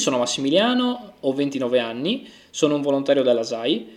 Sono 0.00 0.18
Massimiliano, 0.18 1.12
ho 1.20 1.32
29 1.32 1.78
anni, 1.78 2.28
sono 2.50 2.74
un 2.74 2.82
volontario 2.82 3.22
della 3.22 3.44
SAI. 3.44 3.96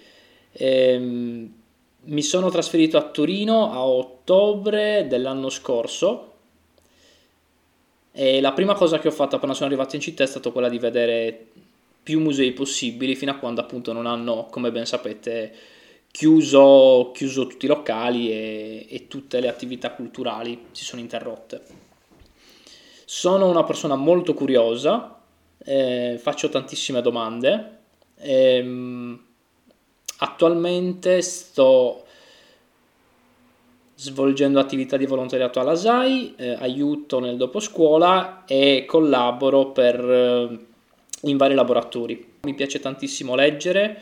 Ehm, 0.51 1.53
mi 2.05 2.22
sono 2.22 2.50
trasferito 2.50 2.98
a 2.98 3.10
Torino 3.10 3.72
a 3.72 3.86
ottobre 3.86 5.07
dell'anno 5.07 5.50
scorso 5.50 6.31
e 8.12 8.41
la 8.41 8.51
prima 8.51 8.75
cosa 8.75 9.00
che 9.00 9.07
ho 9.07 9.12
fatto 9.12 9.38
appena 9.38 9.53
sono 9.53 9.67
arrivato 9.67 9.95
in 9.95 10.01
città 10.01 10.24
è 10.24 10.27
stata 10.27 10.51
quella 10.51 10.69
di 10.69 10.77
vedere 10.77 11.48
più 12.03 12.19
musei 12.19 12.51
possibili 12.51 13.15
fino 13.15 13.31
a 13.31 13.38
quando 13.38 13.62
appunto 13.62 13.93
non 13.93 14.05
hanno, 14.05 14.48
come 14.51 14.72
ben 14.72 14.86
sapete, 14.86 15.51
chiuso, 16.12 17.12
chiuso 17.13 17.48
tutti 17.48 17.65
i 17.65 17.69
locali 17.69 18.29
e, 18.29 18.86
e 18.89 19.07
tutte 19.07 19.39
le 19.39 19.48
attività 19.48 19.93
culturali 19.93 20.65
si 20.72 20.83
sono 20.83 21.01
interrotte. 21.01 21.62
Sono 23.05 23.50
una 23.50 23.63
persona 23.63 23.95
molto 23.95 24.33
curiosa, 24.33 25.23
eh, 25.63 26.20
faccio 26.22 26.50
tantissime 26.50 27.01
domande. 27.01 27.79
ehm, 28.20 29.20
attualmente 30.20 31.22
sto 31.22 32.05
svolgendo 33.96 34.60
attività 34.60 34.98
di 34.98 35.05
volontariato 35.05 35.60
alla 35.60 35.75
SAI, 35.75 36.36
eh, 36.38 36.53
aiuto 36.60 37.20
nel 37.20 37.38
doposcuola 37.38 38.43
e 38.46 38.86
collaboro 38.86 39.72
per, 39.72 40.00
eh, 40.00 40.60
in 41.22 41.38
vari 41.38 41.53
laboratori. 41.53 42.34
Mi 42.41 42.53
piace 42.53 42.79
tantissimo 42.79 43.36
leggere, 43.36 44.01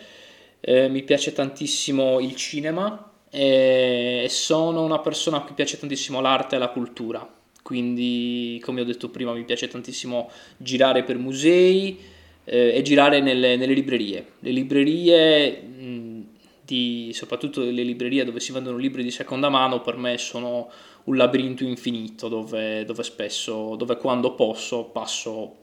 eh, 0.60 0.90
mi 0.90 1.04
piace 1.04 1.34
tantissimo 1.34 2.20
il 2.20 2.36
cinema 2.36 3.12
e 3.30 4.26
sono 4.30 4.84
una 4.84 5.00
persona 5.00 5.38
a 5.38 5.42
cui 5.42 5.54
piace 5.54 5.80
tantissimo 5.80 6.20
l'arte 6.20 6.56
e 6.56 6.60
la 6.60 6.70
cultura. 6.70 7.41
Quindi, 7.72 8.60
come 8.66 8.82
ho 8.82 8.84
detto 8.84 9.08
prima, 9.08 9.32
mi 9.32 9.46
piace 9.46 9.70
tantissimo 9.70 10.30
girare 10.58 11.06
per 11.06 11.18
musei 11.18 11.98
eh, 12.44 12.76
e 12.76 12.82
girare 12.82 13.22
nelle, 13.22 13.56
nelle 13.56 13.74
librerie. 13.74 14.26
Le 14.40 14.52
librerie, 14.52 15.62
mh, 15.62 16.26
di, 16.66 17.12
soprattutto 17.14 17.62
le 17.62 17.72
librerie 17.72 18.26
dove 18.26 18.42
si 18.42 18.52
vendono 18.52 18.76
libri 18.76 19.04
di 19.04 19.10
seconda 19.10 19.48
mano, 19.48 19.80
per 19.80 19.96
me 19.96 20.18
sono 20.18 20.70
un 21.06 21.16
labirinto 21.16 21.64
infinito 21.64 22.28
dove, 22.28 22.84
dove 22.84 23.04
spesso, 23.04 23.78
dove 23.78 23.96
quando 23.96 24.36
posso, 24.36 24.90
passo 24.90 25.56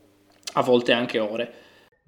a 0.54 0.62
volte 0.62 0.92
anche 0.92 1.18
ore. 1.18 1.52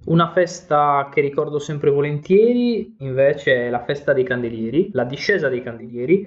Una 0.07 0.33
festa 0.33 1.11
che 1.13 1.21
ricordo 1.21 1.59
sempre 1.59 1.91
volentieri 1.91 2.97
invece 3.01 3.67
è 3.67 3.69
la 3.69 3.85
festa 3.85 4.15
dei 4.15 4.25
candelieri, 4.25 4.89
la 4.95 5.05
discesa 5.05 5.51
dei 5.51 5.63
candelieri, 5.63 6.27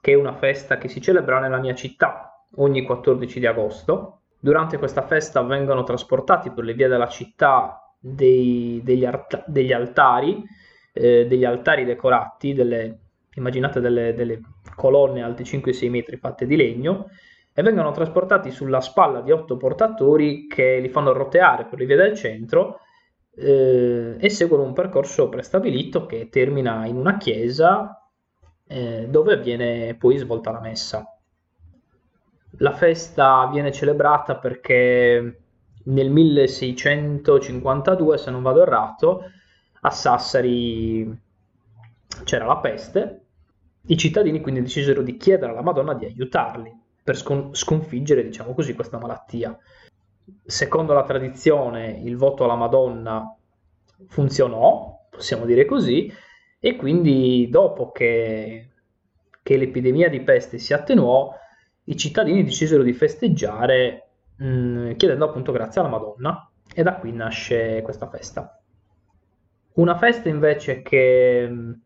che 0.00 0.12
è 0.12 0.14
una 0.14 0.34
festa 0.34 0.78
che 0.78 0.88
si 0.88 1.02
celebra 1.02 1.40
nella 1.40 1.58
mia 1.58 1.74
città 1.74 2.31
ogni 2.56 2.82
14 2.82 3.38
di 3.40 3.46
agosto. 3.46 4.20
Durante 4.38 4.78
questa 4.78 5.02
festa 5.02 5.42
vengono 5.42 5.84
trasportati 5.84 6.50
per 6.50 6.64
le 6.64 6.74
vie 6.74 6.88
della 6.88 7.08
città 7.08 7.94
dei- 7.98 8.80
degli, 8.82 9.04
arta- 9.04 9.44
degli 9.46 9.72
altari, 9.72 10.42
eh, 10.92 11.26
degli 11.26 11.44
altari 11.44 11.84
decorati, 11.84 12.52
delle, 12.52 12.98
immaginate 13.34 13.80
delle, 13.80 14.14
delle 14.14 14.40
colonne 14.74 15.22
alte 15.22 15.44
5-6 15.44 15.88
metri 15.88 16.16
fatte 16.16 16.46
di 16.46 16.56
legno, 16.56 17.08
e 17.54 17.62
vengono 17.62 17.92
trasportati 17.92 18.50
sulla 18.50 18.80
spalla 18.80 19.20
di 19.20 19.30
otto 19.30 19.56
portatori 19.56 20.46
che 20.46 20.78
li 20.80 20.88
fanno 20.88 21.12
roteare 21.12 21.66
per 21.66 21.78
le 21.78 21.84
vie 21.84 21.96
del 21.96 22.16
centro 22.16 22.80
eh, 23.34 24.16
e 24.18 24.28
seguono 24.30 24.62
un 24.62 24.72
percorso 24.72 25.28
prestabilito 25.28 26.06
che 26.06 26.28
termina 26.30 26.86
in 26.86 26.96
una 26.96 27.18
chiesa 27.18 27.96
eh, 28.66 29.06
dove 29.08 29.38
viene 29.38 29.94
poi 29.98 30.16
svolta 30.16 30.50
la 30.50 30.60
messa. 30.60 31.11
La 32.58 32.72
festa 32.72 33.48
viene 33.50 33.72
celebrata 33.72 34.36
perché 34.36 35.38
nel 35.84 36.10
1652, 36.10 38.18
se 38.18 38.30
non 38.30 38.42
vado 38.42 38.62
errato, 38.62 39.24
a 39.80 39.90
Sassari 39.90 41.20
c'era 42.24 42.44
la 42.44 42.58
peste. 42.58 43.20
I 43.86 43.96
cittadini 43.96 44.40
quindi 44.40 44.62
decisero 44.62 45.02
di 45.02 45.16
chiedere 45.16 45.50
alla 45.50 45.62
Madonna 45.62 45.94
di 45.94 46.04
aiutarli 46.04 46.72
per 47.02 47.16
scon- 47.16 47.54
sconfiggere, 47.54 48.22
diciamo 48.22 48.54
così, 48.54 48.74
questa 48.74 48.98
malattia. 48.98 49.58
Secondo 50.44 50.92
la 50.92 51.04
tradizione, 51.04 52.00
il 52.04 52.16
voto 52.16 52.44
alla 52.44 52.54
Madonna 52.54 53.34
funzionò, 54.06 55.06
possiamo 55.10 55.46
dire 55.46 55.64
così, 55.64 56.12
e 56.60 56.76
quindi 56.76 57.48
dopo 57.50 57.90
che, 57.90 58.68
che 59.42 59.56
l'epidemia 59.56 60.08
di 60.08 60.20
peste 60.20 60.58
si 60.58 60.72
attenuò, 60.72 61.34
i 61.84 61.96
cittadini 61.96 62.44
decisero 62.44 62.82
di 62.82 62.92
festeggiare 62.92 64.08
mh, 64.36 64.94
chiedendo 64.96 65.24
appunto 65.24 65.52
grazie 65.52 65.80
alla 65.80 65.90
Madonna 65.90 66.50
e 66.74 66.82
da 66.82 66.94
qui 66.96 67.12
nasce 67.12 67.82
questa 67.82 68.08
festa. 68.08 68.60
Una 69.74 69.96
festa 69.96 70.28
invece 70.28 70.82
che 70.82 71.48
mh, 71.48 71.80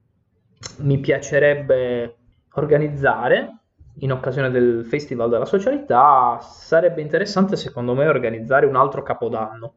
mi 0.79 0.99
piacerebbe 0.99 2.17
organizzare 2.55 3.59
in 4.01 4.13
occasione 4.13 4.51
del 4.51 4.85
Festival 4.85 5.31
della 5.31 5.45
Socialità 5.45 6.39
sarebbe 6.41 7.01
interessante 7.01 7.57
secondo 7.57 7.95
me 7.95 8.07
organizzare 8.07 8.67
un 8.67 8.77
altro 8.77 9.03
capodanno. 9.03 9.75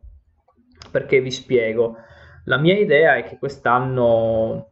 Perché 0.91 1.21
vi 1.21 1.31
spiego, 1.31 1.97
la 2.45 2.57
mia 2.57 2.77
idea 2.77 3.15
è 3.15 3.23
che 3.23 3.37
quest'anno 3.37 4.71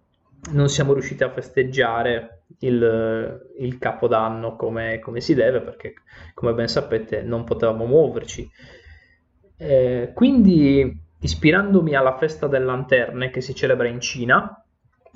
non 0.51 0.69
siamo 0.69 0.93
riusciti 0.93 1.23
a 1.23 1.29
festeggiare 1.29 2.36
il, 2.59 3.53
il 3.59 3.77
capodanno 3.77 4.55
come, 4.55 4.99
come 4.99 5.21
si 5.21 5.33
deve 5.33 5.61
perché 5.61 5.93
come 6.33 6.53
ben 6.53 6.67
sapete 6.67 7.21
non 7.21 7.43
potevamo 7.43 7.85
muoverci. 7.85 8.49
Eh, 9.57 10.11
quindi 10.13 11.05
ispirandomi 11.19 11.95
alla 11.95 12.17
festa 12.17 12.47
delle 12.47 12.65
lanterne 12.65 13.29
che 13.29 13.41
si 13.41 13.55
celebra 13.55 13.87
in 13.87 13.99
Cina, 13.99 14.63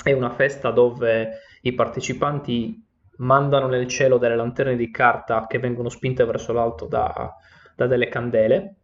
è 0.03 0.11
una 0.13 0.31
festa 0.31 0.71
dove 0.71 1.39
i 1.61 1.73
partecipanti 1.73 2.83
mandano 3.17 3.67
nel 3.67 3.87
cielo 3.87 4.17
delle 4.17 4.35
lanterne 4.35 4.75
di 4.75 4.89
carta 4.89 5.45
che 5.45 5.59
vengono 5.59 5.89
spinte 5.89 6.25
verso 6.25 6.53
l'alto 6.53 6.87
da, 6.87 7.35
da 7.75 7.85
delle 7.85 8.09
candele. 8.09 8.75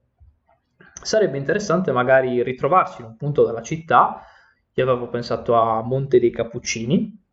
Sarebbe 1.01 1.37
interessante 1.37 1.91
magari 1.91 2.43
ritrovarsi 2.43 3.01
in 3.01 3.07
un 3.07 3.17
punto 3.17 3.45
della 3.45 3.61
città. 3.61 4.23
Io 4.73 4.83
avevo 4.83 5.09
pensato 5.09 5.55
a 5.55 5.81
Monte 5.81 6.19
dei 6.19 6.29
Cappuccini, 6.29 7.25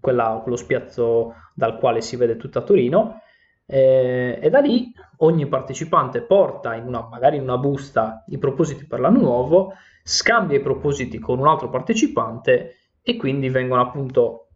quella- 0.00 0.40
quello 0.42 0.56
spiazzo 0.56 1.34
dal 1.54 1.78
quale 1.78 2.00
si 2.00 2.16
vede 2.16 2.36
tutta 2.36 2.62
Torino, 2.62 3.20
eh, 3.66 4.38
e 4.42 4.50
da 4.50 4.60
lì 4.60 4.92
ogni 5.18 5.46
partecipante 5.46 6.22
porta 6.22 6.74
in 6.74 6.86
una, 6.86 7.08
magari 7.10 7.36
in 7.36 7.42
una 7.42 7.56
busta 7.58 8.24
i 8.28 8.38
propositi 8.38 8.86
per 8.86 9.00
l'anno 9.00 9.20
nuovo, 9.20 9.72
scambia 10.02 10.58
i 10.58 10.62
propositi 10.62 11.18
con 11.18 11.38
un 11.38 11.46
altro 11.46 11.70
partecipante 11.70 12.76
e 13.02 13.16
quindi 13.16 13.48
vengono 13.48 13.82
appunto 13.82 14.48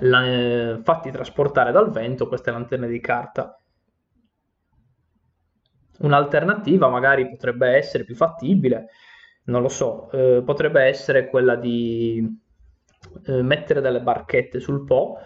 la- 0.00 0.24
eh, 0.26 0.80
fatti 0.82 1.10
trasportare 1.10 1.72
dal 1.72 1.90
vento 1.90 2.28
queste 2.28 2.50
lanterne 2.50 2.88
di 2.88 3.00
carta. 3.00 3.60
Un'alternativa 6.00 6.88
magari 6.88 7.28
potrebbe 7.28 7.70
essere 7.70 8.04
più 8.04 8.14
fattibile, 8.14 8.88
non 9.44 9.62
lo 9.62 9.68
so, 9.68 10.10
eh, 10.12 10.42
potrebbe 10.44 10.82
essere 10.82 11.28
quella 11.28 11.56
di 11.56 12.24
eh, 13.26 13.42
mettere 13.42 13.80
delle 13.80 14.00
barchette 14.00 14.60
sul 14.60 14.84
Po 14.84 15.18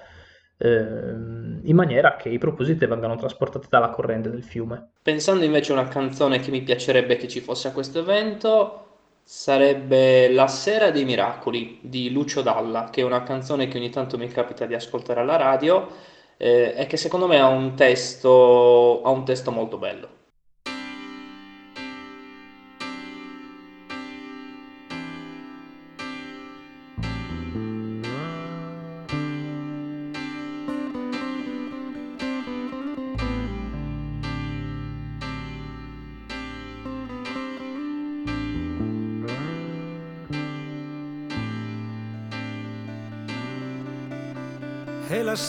ehm, 0.59 1.61
in 1.65 1.75
maniera 1.77 2.17
che 2.17 2.29
i 2.29 2.39
propositi 2.39 2.87
vengano 2.87 3.17
trasportati 3.17 3.67
dalla 3.69 3.91
corrente 3.91 4.31
del 4.31 4.43
fiume. 4.43 4.91
Pensando 5.03 5.45
invece 5.45 5.73
a 5.73 5.81
una 5.81 5.89
canzone 5.89 6.41
che 6.41 6.51
mi 6.51 6.63
piacerebbe 6.63 7.17
che 7.17 7.29
ci 7.29 7.41
fosse 7.41 7.69
a 7.69 7.73
questo 7.73 7.99
evento, 8.01 8.87
sarebbe 9.23 10.31
La 10.31 10.47
Sera 10.47 10.91
dei 10.91 11.05
Miracoli 11.05 11.79
di 11.83 12.11
Lucio 12.11 12.43
Dalla, 12.43 12.91
che 12.91 13.03
è 13.03 13.05
una 13.05 13.23
canzone 13.23 13.69
che 13.69 13.79
ogni 13.79 13.91
tanto 13.91 14.19
mi 14.19 14.29
capita 14.29 14.67
di 14.67 14.75
ascoltare 14.75 15.21
alla 15.21 15.37
radio 15.37 15.89
eh, 16.37 16.75
e 16.77 16.87
che 16.87 16.97
secondo 16.97 17.27
me 17.27 17.39
ha 17.39 17.49
un 17.49 17.75
testo, 17.75 19.03
ha 19.03 19.11
un 19.11 19.25
testo 19.25 19.51
molto 19.51 19.79
bello. 19.79 20.21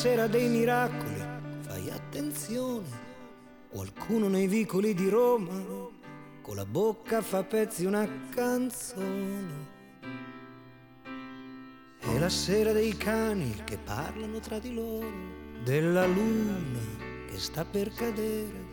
Sera 0.04 0.28
dei 0.28 0.50
miracoli, 0.50 1.16
fai 1.62 1.89
attenzione. 1.89 2.89
Qualcuno 3.70 4.28
nei 4.28 4.48
vicoli 4.48 4.94
di 4.94 5.08
Roma 5.08 5.54
con 6.42 6.58
la 6.58 6.66
bocca 6.66 7.22
fa 7.22 7.42
pezzi 7.46 7.86
una 7.86 8.06
canzone. 8.30 9.72
È 12.00 12.20
la 12.20 12.28
sera 12.28 12.74
dei 12.74 12.98
cani 12.98 13.56
che 13.63 13.78
parlano 13.78 14.42
tra 14.42 14.60
di 14.60 14.74
loro, 14.74 15.10
della 15.63 16.06
luna 16.06 16.82
che 17.30 17.39
sta 17.39 17.63
per 17.63 17.94
cadere 17.94 18.72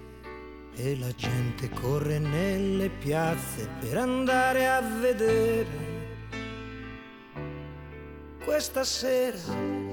e 0.75 0.99
la 0.99 1.15
gente 1.15 1.71
corre 1.71 2.19
nelle 2.19 2.89
piazze 2.89 3.69
per 3.79 3.99
andare 3.99 4.69
a 4.69 4.81
vedere 4.81 5.89
questa 8.43 8.83
sera 8.83 9.39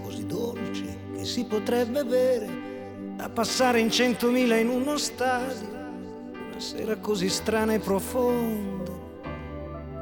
così 0.01 0.25
dolce 0.25 1.06
che 1.17 1.25
si 1.25 1.45
potrebbe 1.45 2.05
bere 2.05 2.47
da 3.15 3.27
passare 3.27 3.79
in 3.79 3.89
centomila 3.89 4.55
in 4.55 4.69
uno 4.69 4.97
stadio 4.97 5.75
una 6.49 6.59
sera 6.59 6.95
così 6.97 7.27
strana 7.27 7.73
e 7.73 7.79
profonda 7.79 8.91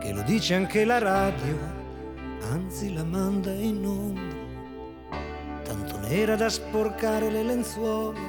che 0.02 0.12
lo 0.12 0.22
dice 0.24 0.54
anche 0.54 0.84
la 0.84 1.00
radio 1.00 1.76
anzi 2.52 2.94
la 2.94 3.04
manda 3.04 3.52
in 3.52 3.86
onda. 3.86 4.44
Tanto 5.64 5.98
nera 6.00 6.36
da 6.36 6.50
sporcare 6.50 7.30
le 7.30 7.44
lenzuola 7.44 8.20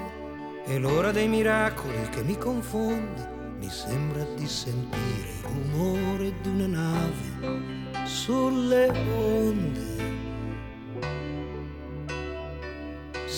è 0.65 0.79
l'ora 0.79 1.13
dei 1.13 1.29
miracoli 1.29 2.09
che 2.11 2.23
mi 2.23 2.37
confonde. 2.37 3.35
Mi 3.59 3.69
sembra 3.69 4.23
di 4.35 4.47
sentire 4.47 5.29
il 5.29 5.43
rumore 5.43 6.33
di 6.43 6.49
una 6.49 6.67
nave 6.67 8.05
sulle 8.05 8.89
onde 8.89 10.26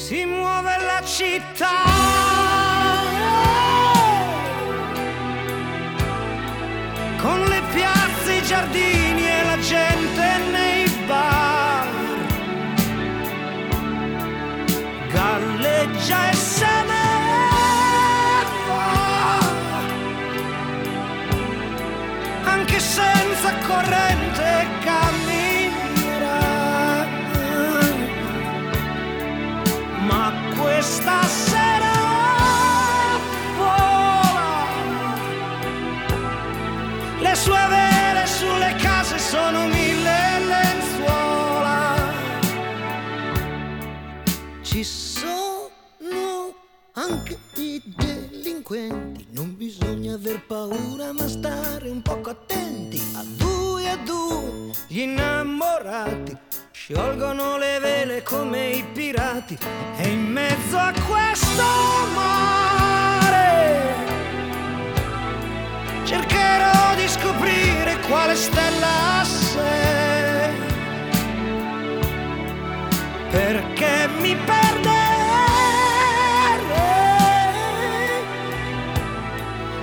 si 0.09 0.25
muove 0.25 0.75
la 0.91 1.03
città. 1.05 1.85
Con 7.19 7.45
le 7.45 7.61
piazze, 7.75 8.33
i 8.33 8.43
giardini 8.43 9.29
e 9.29 9.45
la 9.45 9.59
gente 9.59 10.27
nei 10.51 10.89
bar. 11.07 11.87
Galleggia 15.13 16.31
e 16.31 16.35
se 16.35 16.75
ne 16.91 17.09
va. 18.67 19.39
Anche 22.45 22.81
senza 22.81 23.53
corrente 23.67 24.67
camminerà 24.85 25.28
sera 31.27 31.97
vola 33.57 35.15
le 37.21 37.35
sue 37.35 37.67
vele 37.69 38.27
sulle 38.27 38.75
case 38.77 39.19
sono 39.19 39.67
mille 39.67 40.39
lenzuola 40.41 41.97
ci 44.63 44.85
sono 44.85 46.55
anche 46.95 47.39
i 47.55 47.81
delinquenti, 47.85 49.27
non 49.31 49.57
bisogna 49.57 50.15
aver 50.15 50.45
paura 50.47 51.13
ma 51.13 51.29
stare 51.29 51.89
un 51.91 52.03
poco 52.03 52.31
attenti. 52.31 53.01
A 53.15 53.25
due 53.37 53.89
a 53.89 53.97
due 53.99 54.73
gli 54.89 55.01
innamorati 55.01 56.37
sciolgono 56.91 57.59
le 57.59 57.79
vele 57.81 58.23
come 58.23 58.69
i 58.69 58.83
pirati 58.83 59.59
e 59.99 60.09
in 60.09 60.25
mezzo 60.25 60.79
a 60.79 60.91
questo 61.07 61.63
mare 62.15 63.95
cercherò 66.05 66.95
di 66.95 67.07
scoprire 67.07 67.99
quale 68.09 68.35
stella 68.35 69.23
sei 69.23 70.55
perché 73.33 74.09
mi 74.21 74.35
perderei 74.35 74.97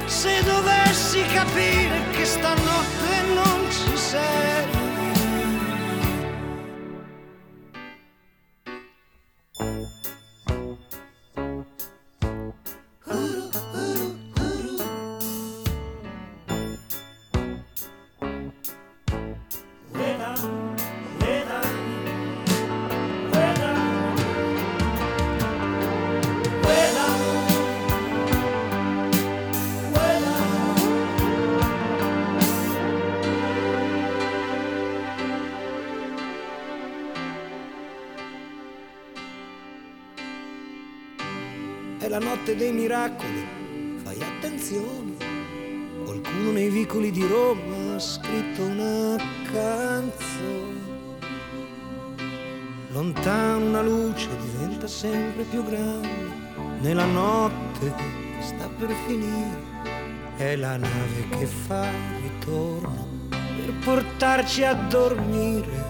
se 0.06 0.44
dovessi 0.44 1.24
capire 1.28 2.02
che 2.13 2.26
stanotte 2.26 3.22
non 3.36 3.70
ci 3.70 3.96
sei. 3.96 4.55
Notte 42.45 42.58
dei 42.58 42.71
miracoli, 42.71 43.47
fai 44.03 44.21
attenzione. 44.21 45.15
Qualcuno 46.03 46.51
nei 46.51 46.69
vicoli 46.69 47.10
di 47.10 47.25
Roma 47.25 47.95
ha 47.95 47.99
scritto 47.99 48.62
una 48.62 49.15
canzone. 49.51 50.84
Lontano 52.89 53.65
una 53.65 53.81
luce 53.81 54.29
diventa 54.38 54.86
sempre 54.86 55.41
più 55.45 55.63
grande. 55.63 56.08
Nella 56.81 57.05
notte 57.05 57.91
sta 58.41 58.69
per 58.77 58.91
finire. 59.08 59.73
È 60.38 60.55
la 60.55 60.77
nave 60.77 61.27
che 61.39 61.47
fa 61.47 61.89
ritorno 62.21 63.08
per 63.29 63.73
portarci 63.84 64.63
a 64.63 64.75
dormire. 64.75 65.85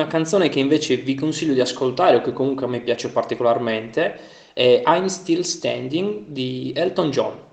Una 0.00 0.08
canzone 0.08 0.48
che 0.48 0.60
invece 0.60 0.96
vi 0.96 1.14
consiglio 1.14 1.52
di 1.52 1.60
ascoltare 1.60 2.16
o 2.16 2.20
che 2.22 2.32
comunque 2.32 2.64
a 2.64 2.70
me 2.70 2.80
piace 2.80 3.10
particolarmente 3.10 4.18
è 4.54 4.82
I'm 4.86 5.08
Still 5.08 5.42
Standing 5.42 6.24
di 6.28 6.72
Elton 6.74 7.10
John. 7.10 7.48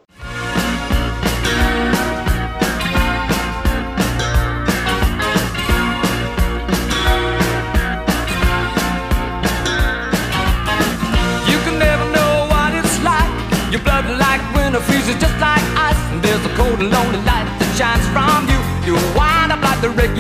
Just 15.08 15.40
like 15.40 15.64
ice. 15.78 15.96
And 16.12 16.22
there's 16.22 16.46
a 16.46 16.50
cold 16.56 16.80
and 16.80 16.92
lonely 16.92 17.18
light 17.24 17.48
that 17.60 17.72
shines 17.80 18.06
from 18.12 18.44
you. 18.52 18.60
You 18.86 18.96
wind 19.16 19.54
up 19.54 19.64
like 19.64 19.80
the 19.80 19.90
wreck 19.90 20.16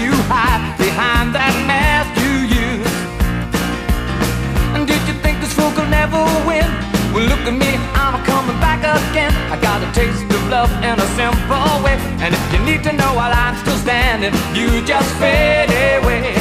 you 14.55 14.81
just 14.85 15.09
fade 15.19 15.69
away. 15.69 16.33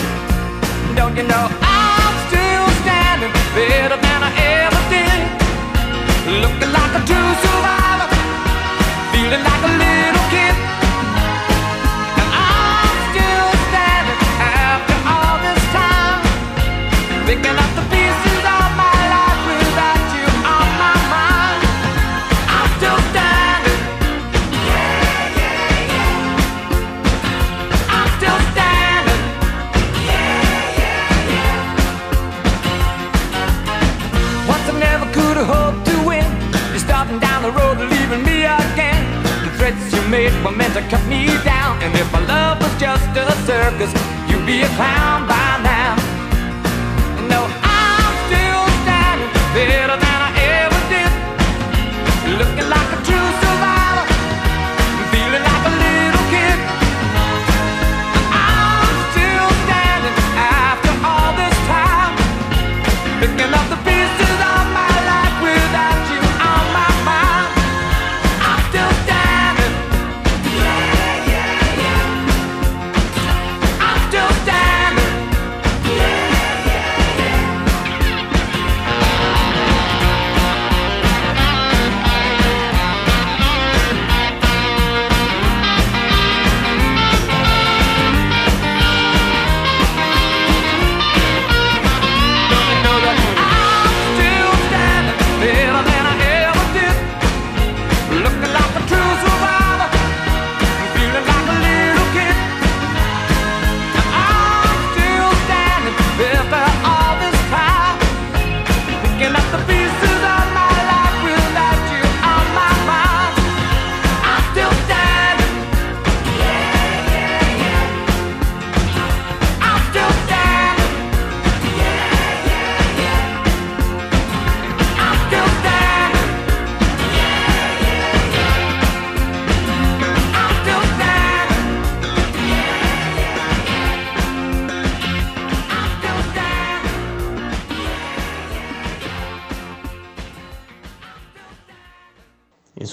Don't 0.94 1.16
you 1.16 1.22
know 1.24 1.65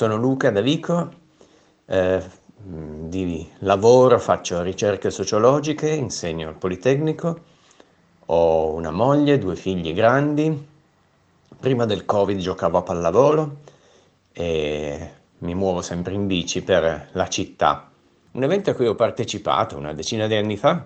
sono 0.03 0.17
Luca 0.17 0.51
da 0.51 0.59
Vico, 0.59 1.11
eh, 1.85 2.21
di 2.55 3.49
lavoro 3.59 4.19
faccio 4.19 4.61
ricerche 4.61 5.09
sociologiche, 5.09 5.91
insegno 5.91 6.49
al 6.49 6.55
Politecnico, 6.55 7.39
ho 8.25 8.73
una 8.73 8.91
moglie, 8.91 9.37
due 9.37 9.55
figli 9.55 9.93
grandi, 9.93 10.67
prima 11.57 11.85
del 11.85 12.03
Covid 12.03 12.37
giocavo 12.37 12.79
a 12.79 12.81
pallavolo 12.81 13.55
e 14.33 15.09
mi 15.37 15.55
muovo 15.55 15.81
sempre 15.81 16.11
in 16.11 16.27
bici 16.27 16.61
per 16.63 17.07
la 17.13 17.29
città. 17.29 17.89
Un 18.31 18.43
evento 18.43 18.71
a 18.71 18.73
cui 18.73 18.87
ho 18.87 18.95
partecipato 18.95 19.77
una 19.77 19.93
decina 19.93 20.27
di 20.27 20.35
anni 20.35 20.57
fa 20.57 20.85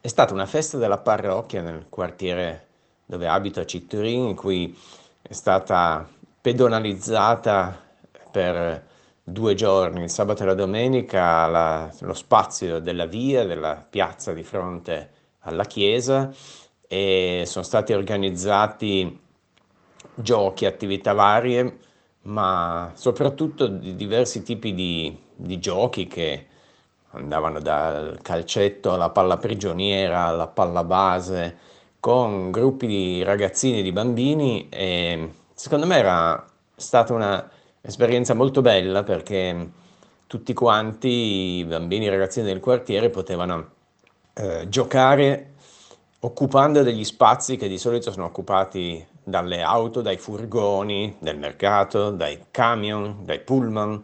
è 0.00 0.08
stata 0.08 0.32
una 0.32 0.46
festa 0.46 0.78
della 0.78 0.96
parrocchia 0.96 1.60
nel 1.60 1.84
quartiere 1.90 2.66
dove 3.04 3.28
abito 3.28 3.60
a 3.60 3.66
Citturin, 3.66 4.28
in 4.28 4.34
cui 4.34 4.74
è 5.20 5.34
stata 5.34 6.08
pedonalizzata 6.40 7.87
per 8.30 8.86
due 9.22 9.54
giorni, 9.54 10.02
il 10.02 10.10
sabato 10.10 10.42
e 10.42 10.46
la 10.46 10.54
domenica, 10.54 11.46
la- 11.46 11.92
lo 12.00 12.14
spazio 12.14 12.78
della 12.80 13.06
via, 13.06 13.44
della 13.44 13.84
piazza 13.88 14.32
di 14.32 14.42
fronte 14.42 15.10
alla 15.40 15.64
chiesa 15.64 16.30
e 16.86 17.44
sono 17.46 17.64
stati 17.64 17.92
organizzati 17.92 19.20
giochi, 20.14 20.66
attività 20.66 21.12
varie, 21.12 21.78
ma 22.22 22.90
soprattutto 22.94 23.66
di 23.66 23.94
diversi 23.96 24.42
tipi 24.42 24.74
di, 24.74 25.16
di 25.34 25.58
giochi 25.58 26.06
che 26.06 26.46
andavano 27.12 27.60
dal 27.60 28.18
calcetto 28.22 28.92
alla 28.92 29.10
palla 29.10 29.36
prigioniera, 29.38 30.24
alla 30.26 30.46
palla 30.48 30.84
base, 30.84 31.56
con 32.00 32.50
gruppi 32.50 32.86
di 32.86 33.22
ragazzini 33.22 33.80
e 33.80 33.82
di 33.82 33.92
bambini 33.92 34.68
e 34.68 35.32
secondo 35.54 35.86
me 35.86 35.96
era 35.96 36.44
stata 36.76 37.14
un'esperienza 37.80 38.34
molto 38.34 38.60
bella 38.60 39.02
perché 39.02 39.70
tutti 40.26 40.52
quanti, 40.52 41.08
i 41.08 41.64
bambini 41.64 42.04
e 42.04 42.08
i 42.08 42.10
ragazzini 42.10 42.46
del 42.46 42.60
quartiere, 42.60 43.10
potevano 43.10 43.70
eh, 44.34 44.68
giocare 44.68 45.54
occupando 46.20 46.82
degli 46.82 47.04
spazi 47.04 47.56
che 47.56 47.68
di 47.68 47.78
solito 47.78 48.10
sono 48.10 48.26
occupati 48.26 49.04
dalle 49.22 49.62
auto, 49.62 50.00
dai 50.00 50.16
furgoni 50.16 51.16
del 51.20 51.38
mercato, 51.38 52.10
dai 52.10 52.46
camion, 52.50 53.24
dai 53.24 53.40
pullman. 53.40 54.02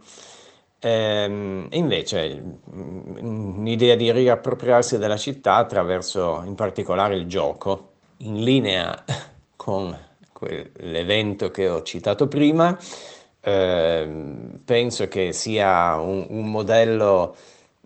Ehm, 0.81 1.67
E 1.71 1.79
invece 1.79 2.43
mm, 2.75 3.57
un'idea 3.59 3.97
di 3.97 4.13
riappropriarsi 4.13 4.99
della 4.99 5.17
città 5.17 5.57
attraverso 5.57 6.43
in 6.45 6.55
particolare 6.55 7.17
il 7.17 7.27
gioco, 7.27 7.93
in 8.19 8.43
linea 8.43 9.05
con 9.57 9.97
quell'evento 10.33 11.51
che 11.51 11.69
ho 11.69 11.83
citato 11.83 12.29
prima, 12.29 12.77
ehm, 13.45 14.61
penso 14.65 15.09
che 15.09 15.33
sia 15.33 15.97
un, 15.97 16.27
un 16.29 16.51
modello 16.51 17.37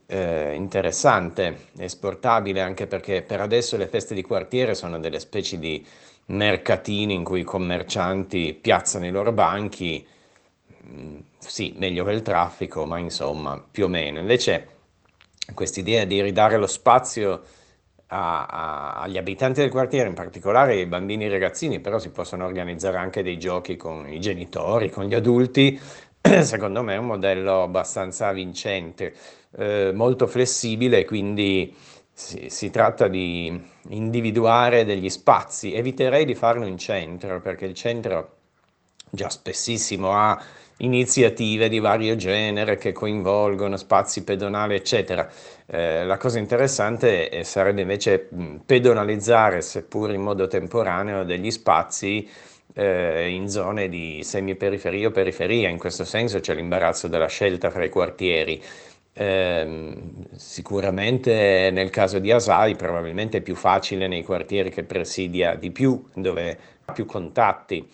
eh, 0.06 0.54
interessante, 0.54 1.66
esportabile, 1.78 2.60
anche 2.60 2.86
perché 2.86 3.22
per 3.22 3.40
adesso 3.40 3.76
le 3.76 3.88
feste 3.88 4.14
di 4.14 4.22
quartiere 4.22 4.74
sono 4.74 4.98
delle 4.98 5.20
specie 5.20 5.58
di 5.58 5.84
mercatini 6.26 7.14
in 7.14 7.24
cui 7.24 7.40
i 7.40 7.44
commercianti 7.44 8.54
piazzano 8.54 9.06
i 9.06 9.10
loro 9.10 9.32
banchi, 9.32 10.06
mm, 10.86 11.18
sì, 11.38 11.74
meglio 11.76 12.04
che 12.04 12.12
il 12.12 12.22
traffico, 12.22 12.86
ma 12.86 12.98
insomma, 12.98 13.62
più 13.70 13.84
o 13.84 13.88
meno. 13.88 14.18
Invece 14.18 14.76
quest'idea 15.54 16.04
di 16.04 16.20
ridare 16.22 16.56
lo 16.56 16.66
spazio 16.66 17.42
a- 18.08 18.46
a- 18.46 19.00
agli 19.02 19.18
abitanti 19.18 19.60
del 19.60 19.70
quartiere, 19.70 20.08
in 20.08 20.14
particolare 20.14 20.72
ai 20.74 20.86
bambini 20.86 21.24
e 21.24 21.26
ai 21.26 21.32
ragazzini, 21.32 21.80
però 21.80 21.98
si 21.98 22.10
possono 22.10 22.44
organizzare 22.46 22.96
anche 22.96 23.22
dei 23.22 23.38
giochi 23.38 23.76
con 23.76 24.08
i 24.08 24.20
genitori, 24.20 24.90
con 24.90 25.04
gli 25.04 25.14
adulti, 25.14 25.78
secondo 26.42 26.82
me 26.82 26.94
è 26.94 26.98
un 26.98 27.06
modello 27.06 27.62
abbastanza 27.62 28.32
vincente, 28.32 29.14
eh, 29.56 29.92
molto 29.94 30.26
flessibile, 30.26 31.04
quindi 31.04 31.74
si, 32.12 32.48
si 32.50 32.70
tratta 32.70 33.08
di 33.08 33.60
individuare 33.90 34.84
degli 34.84 35.08
spazi. 35.10 35.74
Eviterei 35.74 36.24
di 36.24 36.34
farlo 36.34 36.66
in 36.66 36.78
centro, 36.78 37.40
perché 37.40 37.64
il 37.66 37.74
centro 37.74 38.36
già 39.10 39.28
spessissimo 39.30 40.12
ha 40.12 40.40
iniziative 40.78 41.68
di 41.68 41.78
vario 41.80 42.14
genere 42.16 42.76
che 42.76 42.92
coinvolgono 42.92 43.76
spazi 43.76 44.22
pedonali, 44.22 44.74
eccetera. 44.74 45.28
Eh, 45.70 46.06
la 46.06 46.16
cosa 46.16 46.38
interessante 46.38 47.28
eh, 47.28 47.44
sarebbe 47.44 47.82
invece 47.82 48.26
pedonalizzare, 48.64 49.60
seppur 49.60 50.10
in 50.12 50.22
modo 50.22 50.46
temporaneo, 50.46 51.24
degli 51.24 51.50
spazi 51.50 52.26
eh, 52.72 53.28
in 53.28 53.50
zone 53.50 53.90
di 53.90 54.22
semiperiferia 54.22 55.08
o 55.08 55.10
periferia. 55.10 55.68
In 55.68 55.76
questo 55.76 56.06
senso 56.06 56.40
c'è 56.40 56.54
l'imbarazzo 56.54 57.06
della 57.06 57.26
scelta 57.26 57.68
fra 57.68 57.84
i 57.84 57.90
quartieri. 57.90 58.62
Ehm, 59.12 60.28
sicuramente 60.36 61.68
nel 61.70 61.90
caso 61.90 62.18
di 62.18 62.32
Asai 62.32 62.74
probabilmente 62.74 63.38
è 63.38 63.40
più 63.42 63.54
facile 63.54 64.06
nei 64.06 64.22
quartieri 64.22 64.70
che 64.70 64.84
presidia 64.84 65.54
di 65.54 65.70
più, 65.70 66.02
dove 66.14 66.58
ha 66.86 66.92
più 66.92 67.04
contatti, 67.04 67.86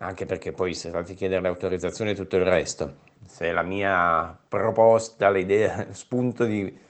anche 0.00 0.26
perché 0.26 0.52
poi 0.52 0.74
si 0.74 0.90
tratta 0.90 1.08
di 1.08 1.14
chiedere 1.14 1.40
l'autorizzazione 1.40 2.10
e 2.10 2.14
tutto 2.14 2.36
il 2.36 2.44
resto. 2.44 2.96
Se 3.26 3.50
la 3.50 3.62
mia 3.62 4.36
proposta, 4.46 5.30
l'idea, 5.30 5.86
spunto 5.92 6.44
di 6.44 6.86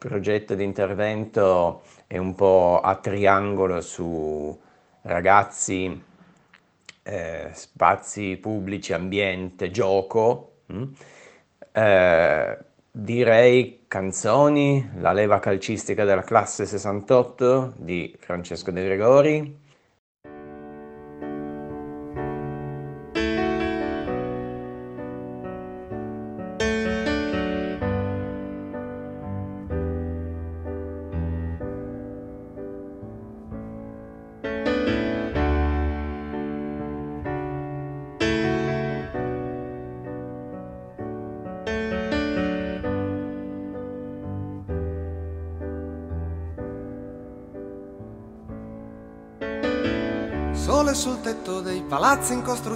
progetto 0.00 0.54
di 0.54 0.64
intervento 0.64 1.82
è 2.06 2.16
un 2.16 2.34
po' 2.34 2.80
a 2.82 2.94
triangolo 2.96 3.82
su 3.82 4.58
ragazzi, 5.02 6.02
eh, 7.02 7.50
spazi 7.52 8.38
pubblici, 8.38 8.94
ambiente, 8.94 9.70
gioco, 9.70 10.52
mm? 10.72 10.82
Eh, 11.72 12.58
direi 12.90 13.84
canzoni, 13.86 14.90
La 15.00 15.12
leva 15.12 15.38
calcistica 15.38 16.04
della 16.04 16.22
classe 16.22 16.64
68 16.64 17.74
di 17.76 18.16
Francesco 18.18 18.70
De 18.70 18.82
Gregori. 18.82 19.59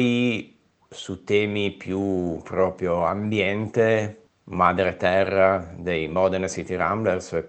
Poi 0.00 0.58
su 0.88 1.24
temi 1.24 1.72
più 1.72 2.40
proprio 2.42 3.04
ambiente, 3.04 4.28
madre 4.44 4.96
terra 4.96 5.74
dei 5.76 6.08
Modena 6.08 6.48
City 6.48 6.74
Ramblers. 6.74 7.48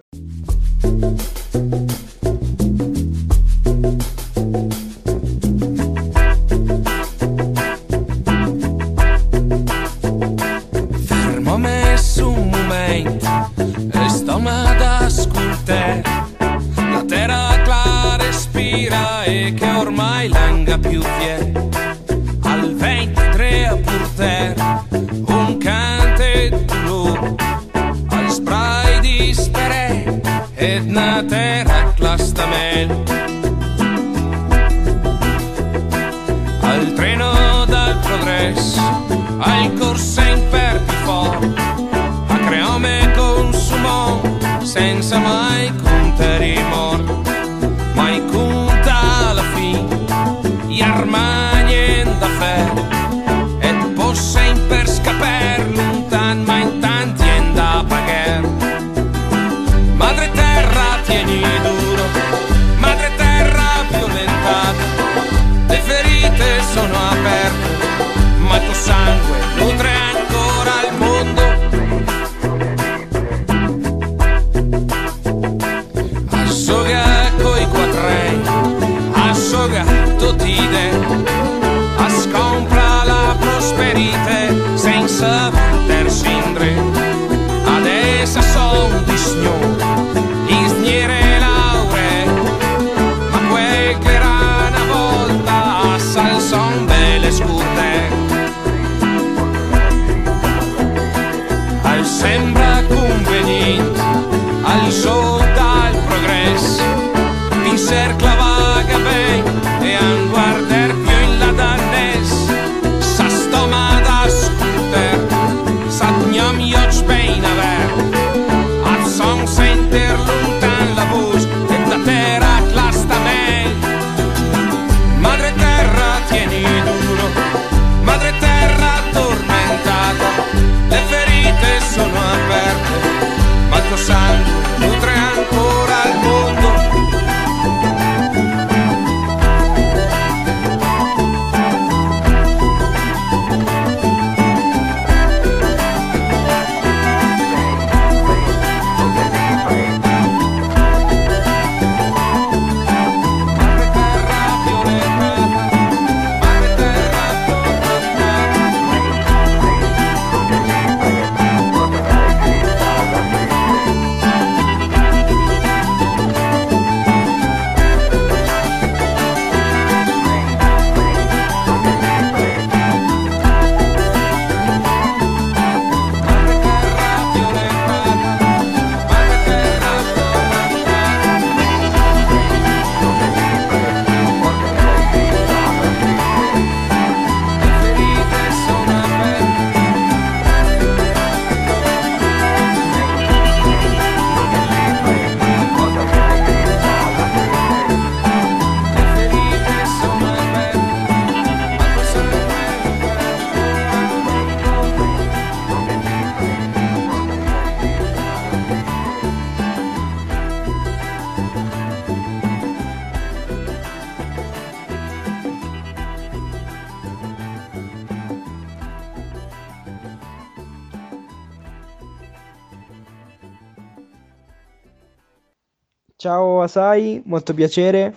Ciao 226.22 226.62
Asai, 226.62 227.20
molto 227.24 227.52
piacere. 227.52 228.14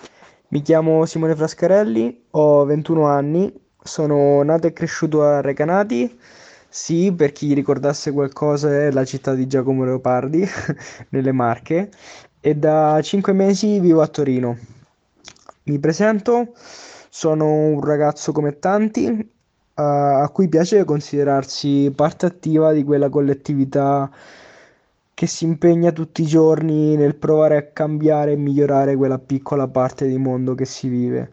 Mi 0.50 0.62
chiamo 0.62 1.08
Simone 1.08 1.36
Frascarelli, 1.36 2.26
ho 2.30 2.64
21 2.64 3.08
anni, 3.08 3.52
sono 3.82 4.44
nato 4.44 4.68
e 4.68 4.74
cresciuto 4.74 5.24
a 5.24 5.42
Recanati. 5.42 6.16
Sì, 6.70 7.12
per 7.12 7.32
chi 7.32 7.56
ricordasse 7.56 8.12
qualcosa 8.12 8.70
è 8.72 8.92
la 8.92 9.04
città 9.06 9.34
di 9.34 9.48
Giacomo 9.48 9.86
Leopardi, 9.86 10.48
nelle 11.10 11.32
Marche, 11.32 11.90
e 12.40 12.56
da 12.56 13.02
5 13.02 13.34
mesi 13.34 13.80
vivo 13.80 14.04
a 14.04 14.08
Torino. 14.08 14.56
Mi 15.64 15.80
presento, 15.80 16.54
sono 17.10 17.52
un 17.52 17.82
ragazzo 17.82 18.32
come 18.32 18.60
tanti, 18.60 19.08
eh, 19.08 19.28
a 19.74 20.30
cui 20.32 20.48
piace 20.48 20.84
considerarsi 20.84 21.92
parte 21.96 22.28
attiva 22.28 22.72
di 22.72 22.84
quella 22.84 23.10
collettività 23.10 24.12
che 25.16 25.28
si 25.28 25.46
impegna 25.46 25.94
tutti 25.94 26.24
i 26.24 26.26
giorni 26.26 26.98
nel 26.98 27.16
provare 27.16 27.56
a 27.56 27.64
cambiare 27.68 28.34
e 28.34 28.36
migliorare 28.36 28.98
quella 28.98 29.18
piccola 29.18 29.66
parte 29.66 30.06
di 30.08 30.18
mondo 30.18 30.56
che 30.56 30.66
si 30.66 30.90
vive. 30.90 31.32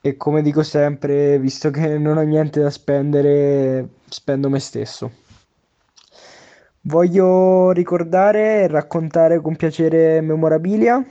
E 0.00 0.16
come 0.16 0.42
dico 0.42 0.62
sempre, 0.62 1.38
visto 1.40 1.70
che 1.70 1.98
non 1.98 2.18
ho 2.18 2.22
niente 2.22 2.60
da 2.60 2.70
spendere, 2.70 3.88
spendo 4.08 4.48
me 4.48 4.60
stesso. 4.60 5.10
Voglio 6.82 7.72
ricordare 7.72 8.60
e 8.60 8.68
raccontare 8.68 9.40
con 9.40 9.56
piacere 9.56 10.20
Memorabilia, 10.20 11.04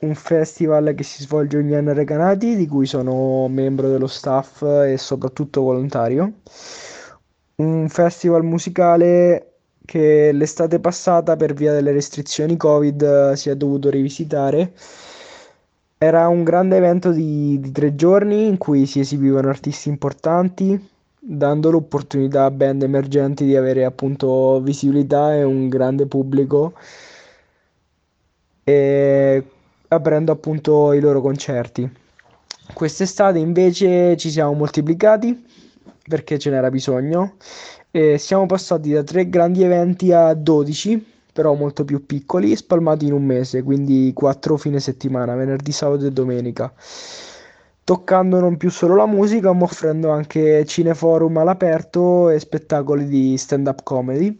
un 0.00 0.14
festival 0.14 0.92
che 0.96 1.04
si 1.04 1.22
svolge 1.22 1.58
ogni 1.58 1.74
anno 1.76 1.90
a 1.90 1.94
Recanati, 1.94 2.56
di 2.56 2.66
cui 2.66 2.86
sono 2.86 3.46
membro 3.46 3.88
dello 3.88 4.06
staff 4.08 4.62
e 4.62 4.96
soprattutto 4.98 5.60
volontario. 5.60 6.32
Un 7.56 7.88
festival 7.88 8.42
musicale 8.42 9.47
che 9.88 10.32
l'estate 10.32 10.80
passata, 10.80 11.34
per 11.36 11.54
via 11.54 11.72
delle 11.72 11.92
restrizioni 11.92 12.58
Covid, 12.58 13.32
si 13.32 13.48
è 13.48 13.56
dovuto 13.56 13.88
rivisitare. 13.88 14.72
Era 15.96 16.28
un 16.28 16.44
grande 16.44 16.76
evento 16.76 17.10
di, 17.10 17.58
di 17.58 17.72
tre 17.72 17.94
giorni 17.94 18.48
in 18.48 18.58
cui 18.58 18.84
si 18.84 19.00
esibivano 19.00 19.48
artisti 19.48 19.88
importanti, 19.88 20.78
dando 21.18 21.70
l'opportunità 21.70 22.44
a 22.44 22.50
band 22.50 22.82
emergenti 22.82 23.46
di 23.46 23.56
avere 23.56 23.86
appunto 23.86 24.60
visibilità 24.60 25.34
e 25.34 25.42
un 25.42 25.70
grande 25.70 26.04
pubblico 26.04 26.74
e 28.64 29.42
aprendo 29.88 30.32
appunto 30.32 30.92
i 30.92 31.00
loro 31.00 31.22
concerti. 31.22 31.90
Quest'estate 32.74 33.38
invece 33.38 34.18
ci 34.18 34.30
siamo 34.30 34.52
moltiplicati 34.52 35.46
perché 36.08 36.38
ce 36.38 36.50
n'era 36.50 36.70
bisogno 36.70 37.36
e 37.90 38.18
siamo 38.18 38.46
passati 38.46 38.92
da 38.92 39.02
tre 39.02 39.28
grandi 39.28 39.62
eventi 39.62 40.12
a 40.12 40.34
12, 40.34 41.04
però 41.32 41.54
molto 41.54 41.84
più 41.84 42.04
piccoli, 42.06 42.56
spalmati 42.56 43.06
in 43.06 43.12
un 43.12 43.24
mese, 43.24 43.62
quindi 43.62 44.12
quattro 44.14 44.56
fine 44.56 44.80
settimana, 44.80 45.34
venerdì, 45.34 45.72
sabato 45.72 46.06
e 46.06 46.10
domenica. 46.12 46.72
toccando 47.84 48.38
non 48.40 48.56
più 48.58 48.70
solo 48.70 48.94
la 48.96 49.06
musica, 49.06 49.52
ma 49.52 49.64
offrendo 49.64 50.10
anche 50.10 50.64
cineforum 50.66 51.36
all'aperto 51.38 52.28
e 52.30 52.38
spettacoli 52.38 53.06
di 53.06 53.36
stand-up 53.38 53.82
comedy. 53.82 54.38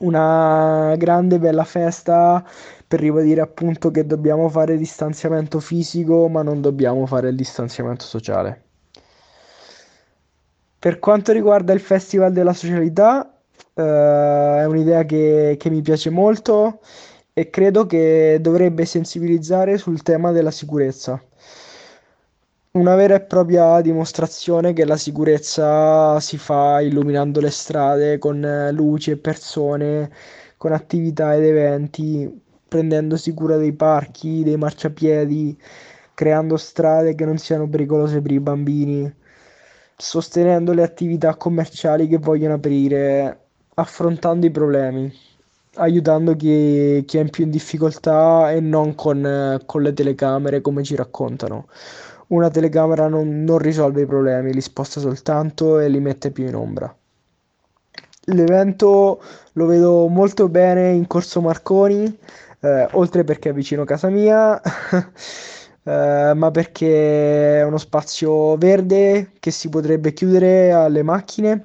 Una 0.00 0.94
grande 0.96 1.38
bella 1.38 1.64
festa 1.64 2.44
per 2.86 3.00
ribadire 3.00 3.40
appunto 3.40 3.90
che 3.90 4.06
dobbiamo 4.06 4.48
fare 4.48 4.76
distanziamento 4.76 5.60
fisico, 5.60 6.28
ma 6.28 6.42
non 6.42 6.60
dobbiamo 6.60 7.06
fare 7.06 7.28
il 7.30 7.36
distanziamento 7.36 8.04
sociale. 8.04 8.71
Per 10.82 10.98
quanto 10.98 11.30
riguarda 11.30 11.72
il 11.72 11.78
Festival 11.78 12.32
della 12.32 12.52
Socialità, 12.52 13.38
eh, 13.72 13.82
è 13.82 14.64
un'idea 14.64 15.04
che, 15.04 15.54
che 15.56 15.70
mi 15.70 15.80
piace 15.80 16.10
molto 16.10 16.80
e 17.32 17.50
credo 17.50 17.86
che 17.86 18.38
dovrebbe 18.40 18.84
sensibilizzare 18.84 19.78
sul 19.78 20.02
tema 20.02 20.32
della 20.32 20.50
sicurezza. 20.50 21.22
Una 22.72 22.96
vera 22.96 23.14
e 23.14 23.20
propria 23.20 23.80
dimostrazione 23.80 24.72
che 24.72 24.84
la 24.84 24.96
sicurezza 24.96 26.18
si 26.18 26.36
fa 26.36 26.80
illuminando 26.80 27.38
le 27.38 27.50
strade 27.50 28.18
con 28.18 28.44
eh, 28.44 28.72
luci 28.72 29.12
e 29.12 29.18
persone, 29.18 30.10
con 30.56 30.72
attività 30.72 31.36
ed 31.36 31.44
eventi, 31.44 32.42
prendendosi 32.66 33.32
cura 33.34 33.56
dei 33.56 33.72
parchi, 33.72 34.42
dei 34.42 34.56
marciapiedi, 34.56 35.56
creando 36.12 36.56
strade 36.56 37.14
che 37.14 37.24
non 37.24 37.38
siano 37.38 37.68
pericolose 37.68 38.20
per 38.20 38.32
i 38.32 38.40
bambini, 38.40 39.20
sostenendo 40.02 40.72
le 40.72 40.82
attività 40.82 41.36
commerciali 41.36 42.08
che 42.08 42.18
vogliono 42.18 42.54
aprire, 42.54 43.38
affrontando 43.74 44.44
i 44.46 44.50
problemi, 44.50 45.10
aiutando 45.76 46.34
chi, 46.34 47.04
chi 47.06 47.18
è 47.18 47.20
in 47.20 47.30
più 47.30 47.44
in 47.44 47.50
difficoltà 47.50 48.50
e 48.50 48.58
non 48.58 48.96
con, 48.96 49.60
con 49.64 49.82
le 49.82 49.92
telecamere 49.92 50.60
come 50.60 50.82
ci 50.82 50.96
raccontano. 50.96 51.68
Una 52.28 52.50
telecamera 52.50 53.06
non, 53.06 53.44
non 53.44 53.58
risolve 53.58 54.02
i 54.02 54.06
problemi, 54.06 54.52
li 54.52 54.60
sposta 54.60 54.98
soltanto 54.98 55.78
e 55.78 55.88
li 55.88 56.00
mette 56.00 56.32
più 56.32 56.48
in 56.48 56.56
ombra. 56.56 56.94
L'evento 58.24 59.22
lo 59.52 59.66
vedo 59.66 60.08
molto 60.08 60.48
bene 60.48 60.90
in 60.90 61.06
Corso 61.06 61.40
Marconi, 61.40 62.18
eh, 62.60 62.88
oltre 62.92 63.22
perché 63.22 63.50
è 63.50 63.52
vicino 63.52 63.82
a 63.82 63.86
casa 63.86 64.08
mia, 64.08 64.60
eh, 65.84 66.32
ma 66.34 66.50
perché 66.50 67.58
è 67.60 67.64
uno 67.64 67.78
spazio 67.78 68.56
verde 68.56 69.32
che 69.40 69.50
si 69.50 69.68
potrebbe 69.68 70.12
chiudere 70.12 70.72
alle 70.72 71.02
macchine, 71.02 71.64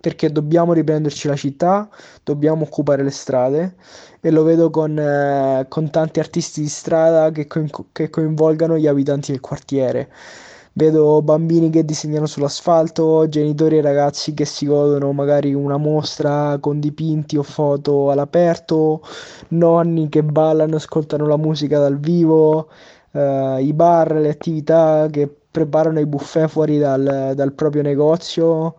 perché 0.00 0.30
dobbiamo 0.30 0.72
riprenderci 0.72 1.28
la 1.28 1.36
città, 1.36 1.88
dobbiamo 2.22 2.64
occupare 2.64 3.02
le 3.02 3.10
strade 3.10 3.74
e 4.20 4.30
lo 4.30 4.42
vedo 4.42 4.70
con, 4.70 4.98
eh, 4.98 5.66
con 5.68 5.90
tanti 5.90 6.20
artisti 6.20 6.60
di 6.60 6.68
strada 6.68 7.30
che, 7.30 7.46
coin- 7.46 7.70
che 7.92 8.10
coinvolgano 8.10 8.76
gli 8.76 8.86
abitanti 8.86 9.32
del 9.32 9.40
quartiere. 9.40 10.08
Vedo 10.72 11.22
bambini 11.22 11.70
che 11.70 11.86
disegnano 11.86 12.26
sull'asfalto, 12.26 13.26
genitori 13.28 13.78
e 13.78 13.80
ragazzi 13.80 14.34
che 14.34 14.44
si 14.44 14.66
godono 14.66 15.10
magari 15.12 15.54
una 15.54 15.78
mostra 15.78 16.58
con 16.60 16.80
dipinti 16.80 17.38
o 17.38 17.42
foto 17.42 18.10
all'aperto, 18.10 19.00
nonni 19.48 20.10
che 20.10 20.22
ballano 20.22 20.74
e 20.74 20.76
ascoltano 20.76 21.26
la 21.26 21.38
musica 21.38 21.78
dal 21.78 21.98
vivo, 21.98 22.68
eh, 23.16 23.62
i 23.62 23.72
bar, 23.72 24.12
le 24.12 24.28
attività 24.30 25.08
che 25.10 25.28
preparano 25.50 26.00
i 26.00 26.06
buffet 26.06 26.48
fuori 26.48 26.78
dal, 26.78 27.32
dal 27.34 27.52
proprio 27.52 27.82
negozio. 27.82 28.76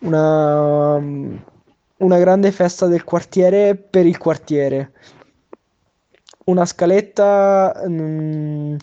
Una, 0.00 0.96
una 0.96 2.18
grande 2.18 2.50
festa 2.52 2.86
del 2.86 3.04
quartiere 3.04 3.76
per 3.76 4.06
il 4.06 4.18
quartiere. 4.18 4.92
Una 6.44 6.64
scaletta. 6.66 7.84
mm, 7.88 8.76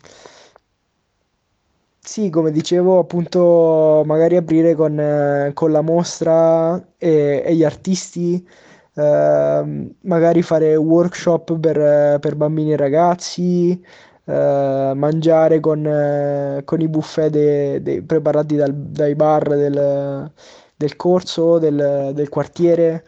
sì, 2.01 2.29
come 2.29 2.51
dicevo, 2.51 2.97
appunto, 2.99 4.01
magari 4.05 4.35
aprire 4.35 4.73
con, 4.73 4.99
eh, 4.99 5.51
con 5.53 5.71
la 5.71 5.81
mostra 5.81 6.75
e, 6.97 7.43
e 7.45 7.55
gli 7.55 7.63
artisti, 7.63 8.47
ehm, 8.95 9.93
magari 10.01 10.41
fare 10.41 10.75
workshop 10.75 11.59
per, 11.59 11.77
eh, 11.79 12.17
per 12.19 12.35
bambini 12.35 12.73
e 12.73 12.77
ragazzi, 12.77 13.79
eh, 14.29 14.91
mangiare 14.95 15.59
con, 15.59 15.85
eh, 15.85 16.61
con 16.65 16.81
i 16.81 16.87
buffet 16.87 17.29
de- 17.31 17.81
de- 17.81 18.03
preparati 18.03 18.55
dal- 18.55 18.73
dai 18.75 19.15
bar 19.15 19.47
del, 19.49 20.31
del 20.75 20.95
corso, 20.95 21.57
del, 21.59 22.11
del 22.13 22.29
quartiere 22.29 23.03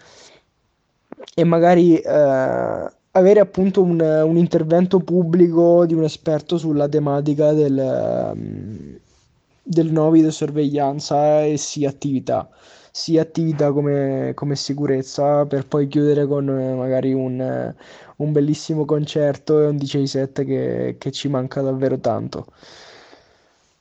e 1.35 1.43
magari 1.43 1.97
eh, 1.97 2.91
avere 3.11 3.39
appunto 3.39 3.81
un, 3.81 3.99
un 3.99 4.37
intervento 4.37 4.99
pubblico 4.99 5.85
di 5.85 5.93
un 5.93 6.03
esperto 6.03 6.57
sulla 6.57 6.87
tematica 6.87 7.53
del, 7.53 7.77
ehm, 7.77 8.99
del 9.63 9.91
no 9.91 10.09
videosorveglianza 10.11 11.43
e 11.43 11.57
sì 11.57 11.85
attività, 11.85 12.49
sia 12.91 13.21
attività 13.21 13.71
come, 13.71 14.33
come 14.35 14.55
sicurezza 14.55 15.45
per 15.45 15.65
poi 15.65 15.87
chiudere 15.87 16.27
con 16.27 16.49
eh, 16.49 16.73
magari 16.75 17.13
un, 17.13 17.39
eh, 17.39 17.75
un 18.17 18.31
bellissimo 18.33 18.85
concerto 18.85 19.61
e 19.61 19.67
un 19.67 19.77
DJ 19.77 20.03
set 20.03 20.43
che, 20.43 20.95
che 20.97 21.11
ci 21.11 21.29
manca 21.29 21.61
davvero 21.61 21.97
tanto. 21.99 22.45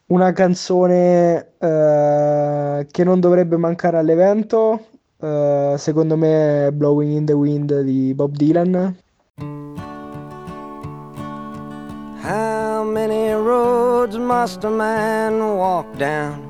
Una 0.06 0.32
canzone 0.32 1.52
eh, 1.58 2.86
che 2.90 3.04
non 3.04 3.20
dovrebbe 3.20 3.56
mancare 3.56 3.98
all'evento, 3.98 4.86
eh, 5.20 5.74
secondo 5.76 6.16
me 6.16 6.66
è 6.66 6.70
Blowing 6.72 7.12
in 7.12 7.24
the 7.26 7.32
Wind 7.32 7.80
di 7.82 8.14
Bob 8.14 8.34
Dylan. 8.34 8.96
How 12.22 12.84
many 12.84 13.32
roads 13.32 14.16
must 14.16 14.64
a 14.64 14.70
man 14.70 15.40
walk 15.40 15.86
down 15.96 16.49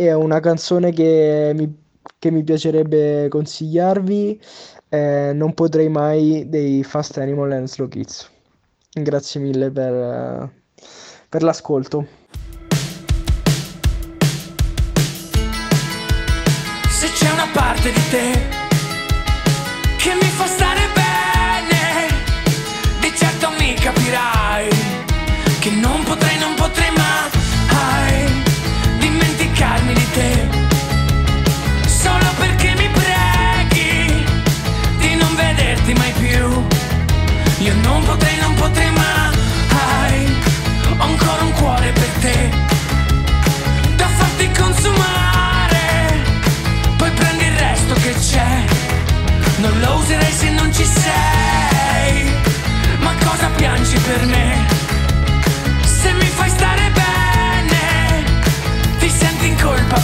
È 0.00 0.14
una 0.14 0.40
canzone 0.40 0.92
che 0.92 1.52
mi, 1.54 1.70
che 2.18 2.30
mi 2.30 2.42
piacerebbe 2.42 3.28
consigliarvi, 3.28 4.40
eh, 4.88 5.32
Non 5.34 5.52
potrei 5.52 5.90
mai 5.90 6.48
dei 6.48 6.82
Fast 6.82 7.18
Animal 7.18 7.52
and 7.52 7.66
Slow 7.68 7.86
Kids. 7.86 8.30
Grazie 8.90 9.42
mille 9.42 9.70
per, 9.70 10.50
per 11.28 11.42
l'ascolto. 11.42 12.06
Se 16.88 17.06
c'è 17.12 17.30
una 17.30 17.48
parte 17.52 17.92
di 17.92 18.08
te 18.08 18.32
che 19.98 20.14
mi 20.14 20.30
fa 20.30 20.46
stare 20.46 20.80
bene, 20.94 22.08
di 23.02 23.12
certo 23.14 23.50
mi 23.58 23.74
capirai 23.74 24.39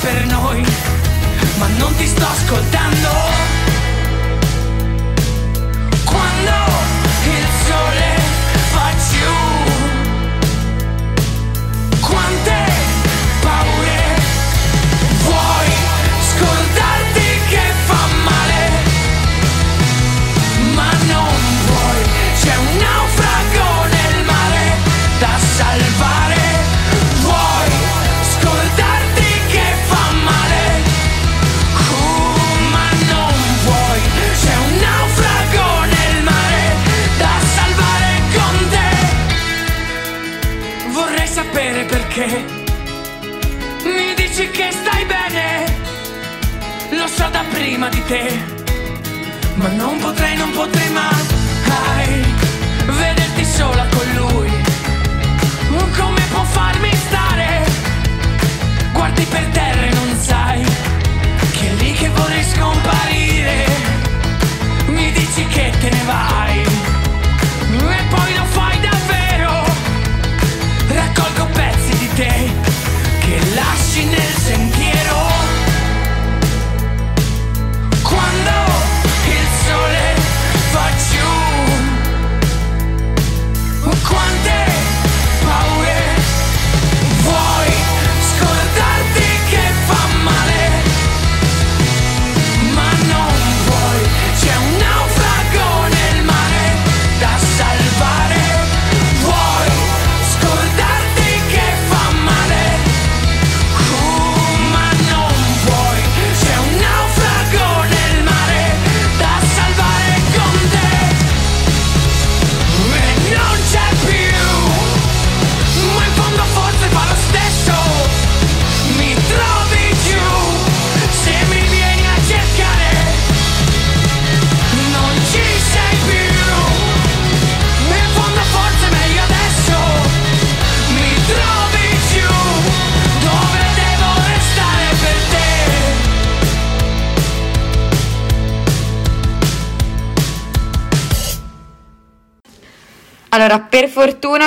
per 0.07 0.27
noi. 0.27 0.65
Ma 1.59 1.67
non 1.79 1.93
ti 1.97 2.07
sto 2.07 2.25
ascoltando. 2.25 3.56
Prima 47.57 47.89
di 47.89 48.03
te. 48.05 48.25
Ma 49.55 49.69
non 49.69 49.99
potrei, 49.99 50.37
non 50.37 50.51
potrei 50.51 50.91
mai 50.91 52.25
vederti 52.85 53.45
sola 53.45 53.85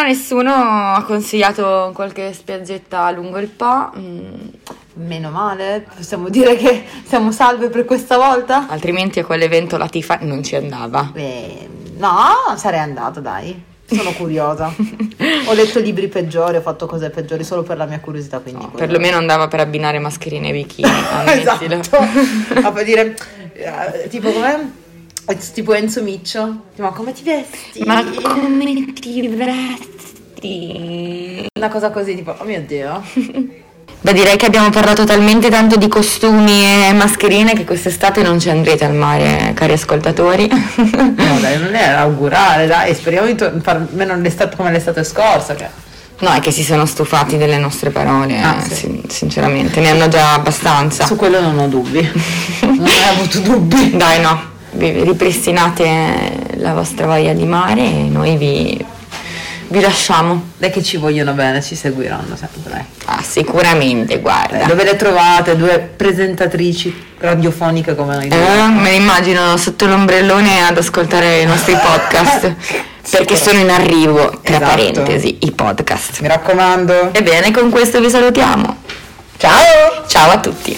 nessuno 0.09 0.51
ha 0.51 1.03
consigliato 1.05 1.91
qualche 1.93 2.33
spiaggetta 2.33 3.11
lungo 3.11 3.37
il 3.37 3.47
Po. 3.47 3.91
mm, 3.95 4.47
Meno 4.95 5.29
male, 5.29 5.85
possiamo 5.95 6.27
dire 6.29 6.55
che 6.57 6.83
siamo 7.05 7.31
salve 7.31 7.69
per 7.69 7.85
questa 7.85 8.17
volta? 8.17 8.65
altrimenti 8.67 9.19
a 9.19 9.25
quell'evento 9.25 9.77
la 9.77 9.87
Tifa 9.87 10.17
non 10.21 10.43
ci 10.43 10.55
andava. 10.55 11.11
Eh, 11.13 11.69
no, 11.97 12.17
sarei 12.57 12.79
andata, 12.79 13.19
dai. 13.21 13.63
Sono 13.85 14.11
curiosa. 14.13 14.73
ho 15.47 15.53
letto 15.53 15.79
libri 15.79 16.07
peggiori, 16.09 16.57
ho 16.57 16.61
fatto 16.61 16.85
cose 16.85 17.09
peggiori 17.11 17.43
solo 17.43 17.63
per 17.63 17.77
la 17.77 17.85
mia 17.85 17.99
curiosità, 17.99 18.39
quindi 18.39 18.61
quello- 18.61 18.77
Perlomeno 18.77 19.17
andava 19.17 19.47
per 19.47 19.59
abbinare 19.61 19.99
mascherine 19.99 20.49
e 20.49 20.51
bikini. 20.51 20.89
esatto. 21.39 21.97
Per 22.73 22.83
dire 22.83 23.15
eh, 23.53 24.07
tipo 24.09 24.31
com'è? 24.31 24.59
Tipo 25.53 25.73
Enzo 25.73 26.01
Miccio. 26.01 26.61
Ma 26.77 26.89
come 26.89 27.13
ti 27.13 27.21
vesti? 27.23 27.83
Ma 27.85 28.03
come 28.03 28.93
ti 28.93 29.27
vesti? 29.31 29.87
Una 31.55 31.69
cosa 31.69 31.91
così, 31.91 32.15
tipo, 32.15 32.35
oh 32.37 32.43
mio 32.45 32.61
dio. 32.65 33.01
Beh, 34.01 34.13
direi 34.13 34.37
che 34.37 34.45
abbiamo 34.45 34.69
parlato 34.69 35.03
talmente 35.03 35.49
tanto 35.49 35.75
di 35.75 35.89
costumi 35.89 36.63
e 36.87 36.93
mascherine 36.93 37.51
che 37.53 37.65
quest'estate 37.65 38.21
non 38.23 38.39
ci 38.39 38.49
andrete 38.49 38.85
al 38.85 38.93
mare, 38.95 39.51
cari 39.53 39.73
ascoltatori. 39.73 40.47
No, 40.47 41.17
dai, 41.41 41.59
non 41.59 41.75
è 41.75 41.85
augurare, 41.89 42.65
dai, 42.65 42.95
speriamo 42.95 43.27
di 43.27 43.35
to- 43.35 43.51
far 43.61 43.85
meno 43.91 44.15
l'estate 44.15 44.55
come 44.55 44.71
l'estate 44.71 45.03
scorsa. 45.03 45.53
Che... 45.53 45.67
No, 46.19 46.31
è 46.31 46.39
che 46.39 46.51
si 46.51 46.63
sono 46.63 46.85
stufati 46.85 47.35
delle 47.35 47.57
nostre 47.57 47.89
parole, 47.89 48.39
Ah, 48.41 48.61
sì. 48.61 48.73
sin- 48.73 49.09
sinceramente, 49.09 49.81
ne 49.81 49.89
hanno 49.89 50.07
già 50.07 50.31
abbastanza. 50.33 51.05
Su 51.05 51.17
quello 51.17 51.41
non 51.41 51.59
ho 51.59 51.67
dubbi. 51.67 51.99
non 52.61 52.87
hai 52.87 53.03
avuto 53.17 53.39
dubbi. 53.39 53.97
Dai, 53.97 54.21
no, 54.21 54.41
vi 54.79 55.03
ripristinate 55.03 56.31
la 56.55 56.73
vostra 56.73 57.05
voglia 57.05 57.33
di 57.33 57.45
mare 57.45 57.81
e 57.81 58.07
noi 58.09 58.35
vi, 58.37 58.83
vi 59.67 59.79
lasciamo. 59.81 60.51
Dai 60.57 60.71
che 60.71 60.81
ci 60.81 60.97
vogliono 60.97 61.33
bene, 61.33 61.61
ci 61.61 61.75
seguiranno 61.75 62.35
sempre. 62.35 62.71
dai. 62.71 62.83
Ah, 63.05 63.21
sicuramente, 63.21 64.19
guarda. 64.19 64.65
Dove 64.65 64.83
le 64.83 64.95
trovate? 64.95 65.55
Due 65.57 65.79
presentatrici 65.95 67.07
radiofoniche 67.19 67.95
come 67.95 68.15
noi. 68.15 68.27
Eh, 68.27 68.67
me 68.69 68.89
le 68.91 68.95
immagino 68.95 69.57
sotto 69.57 69.85
l'ombrellone 69.85 70.65
ad 70.65 70.77
ascoltare 70.77 71.41
i 71.41 71.45
nostri 71.45 71.75
podcast. 71.81 72.55
perché 73.09 73.35
sono 73.35 73.59
in 73.59 73.69
arrivo, 73.69 74.39
tra 74.43 74.55
Esatto. 74.57 74.65
parentesi, 74.69 75.37
i 75.41 75.51
podcast. 75.51 76.19
Mi 76.21 76.27
raccomando. 76.27 77.09
Ebbene, 77.13 77.51
con 77.51 77.69
questo 77.69 77.99
vi 77.99 78.09
salutiamo. 78.09 78.77
Ciao! 79.37 80.03
Ciao 80.07 80.31
a 80.31 80.39
tutti. 80.39 80.77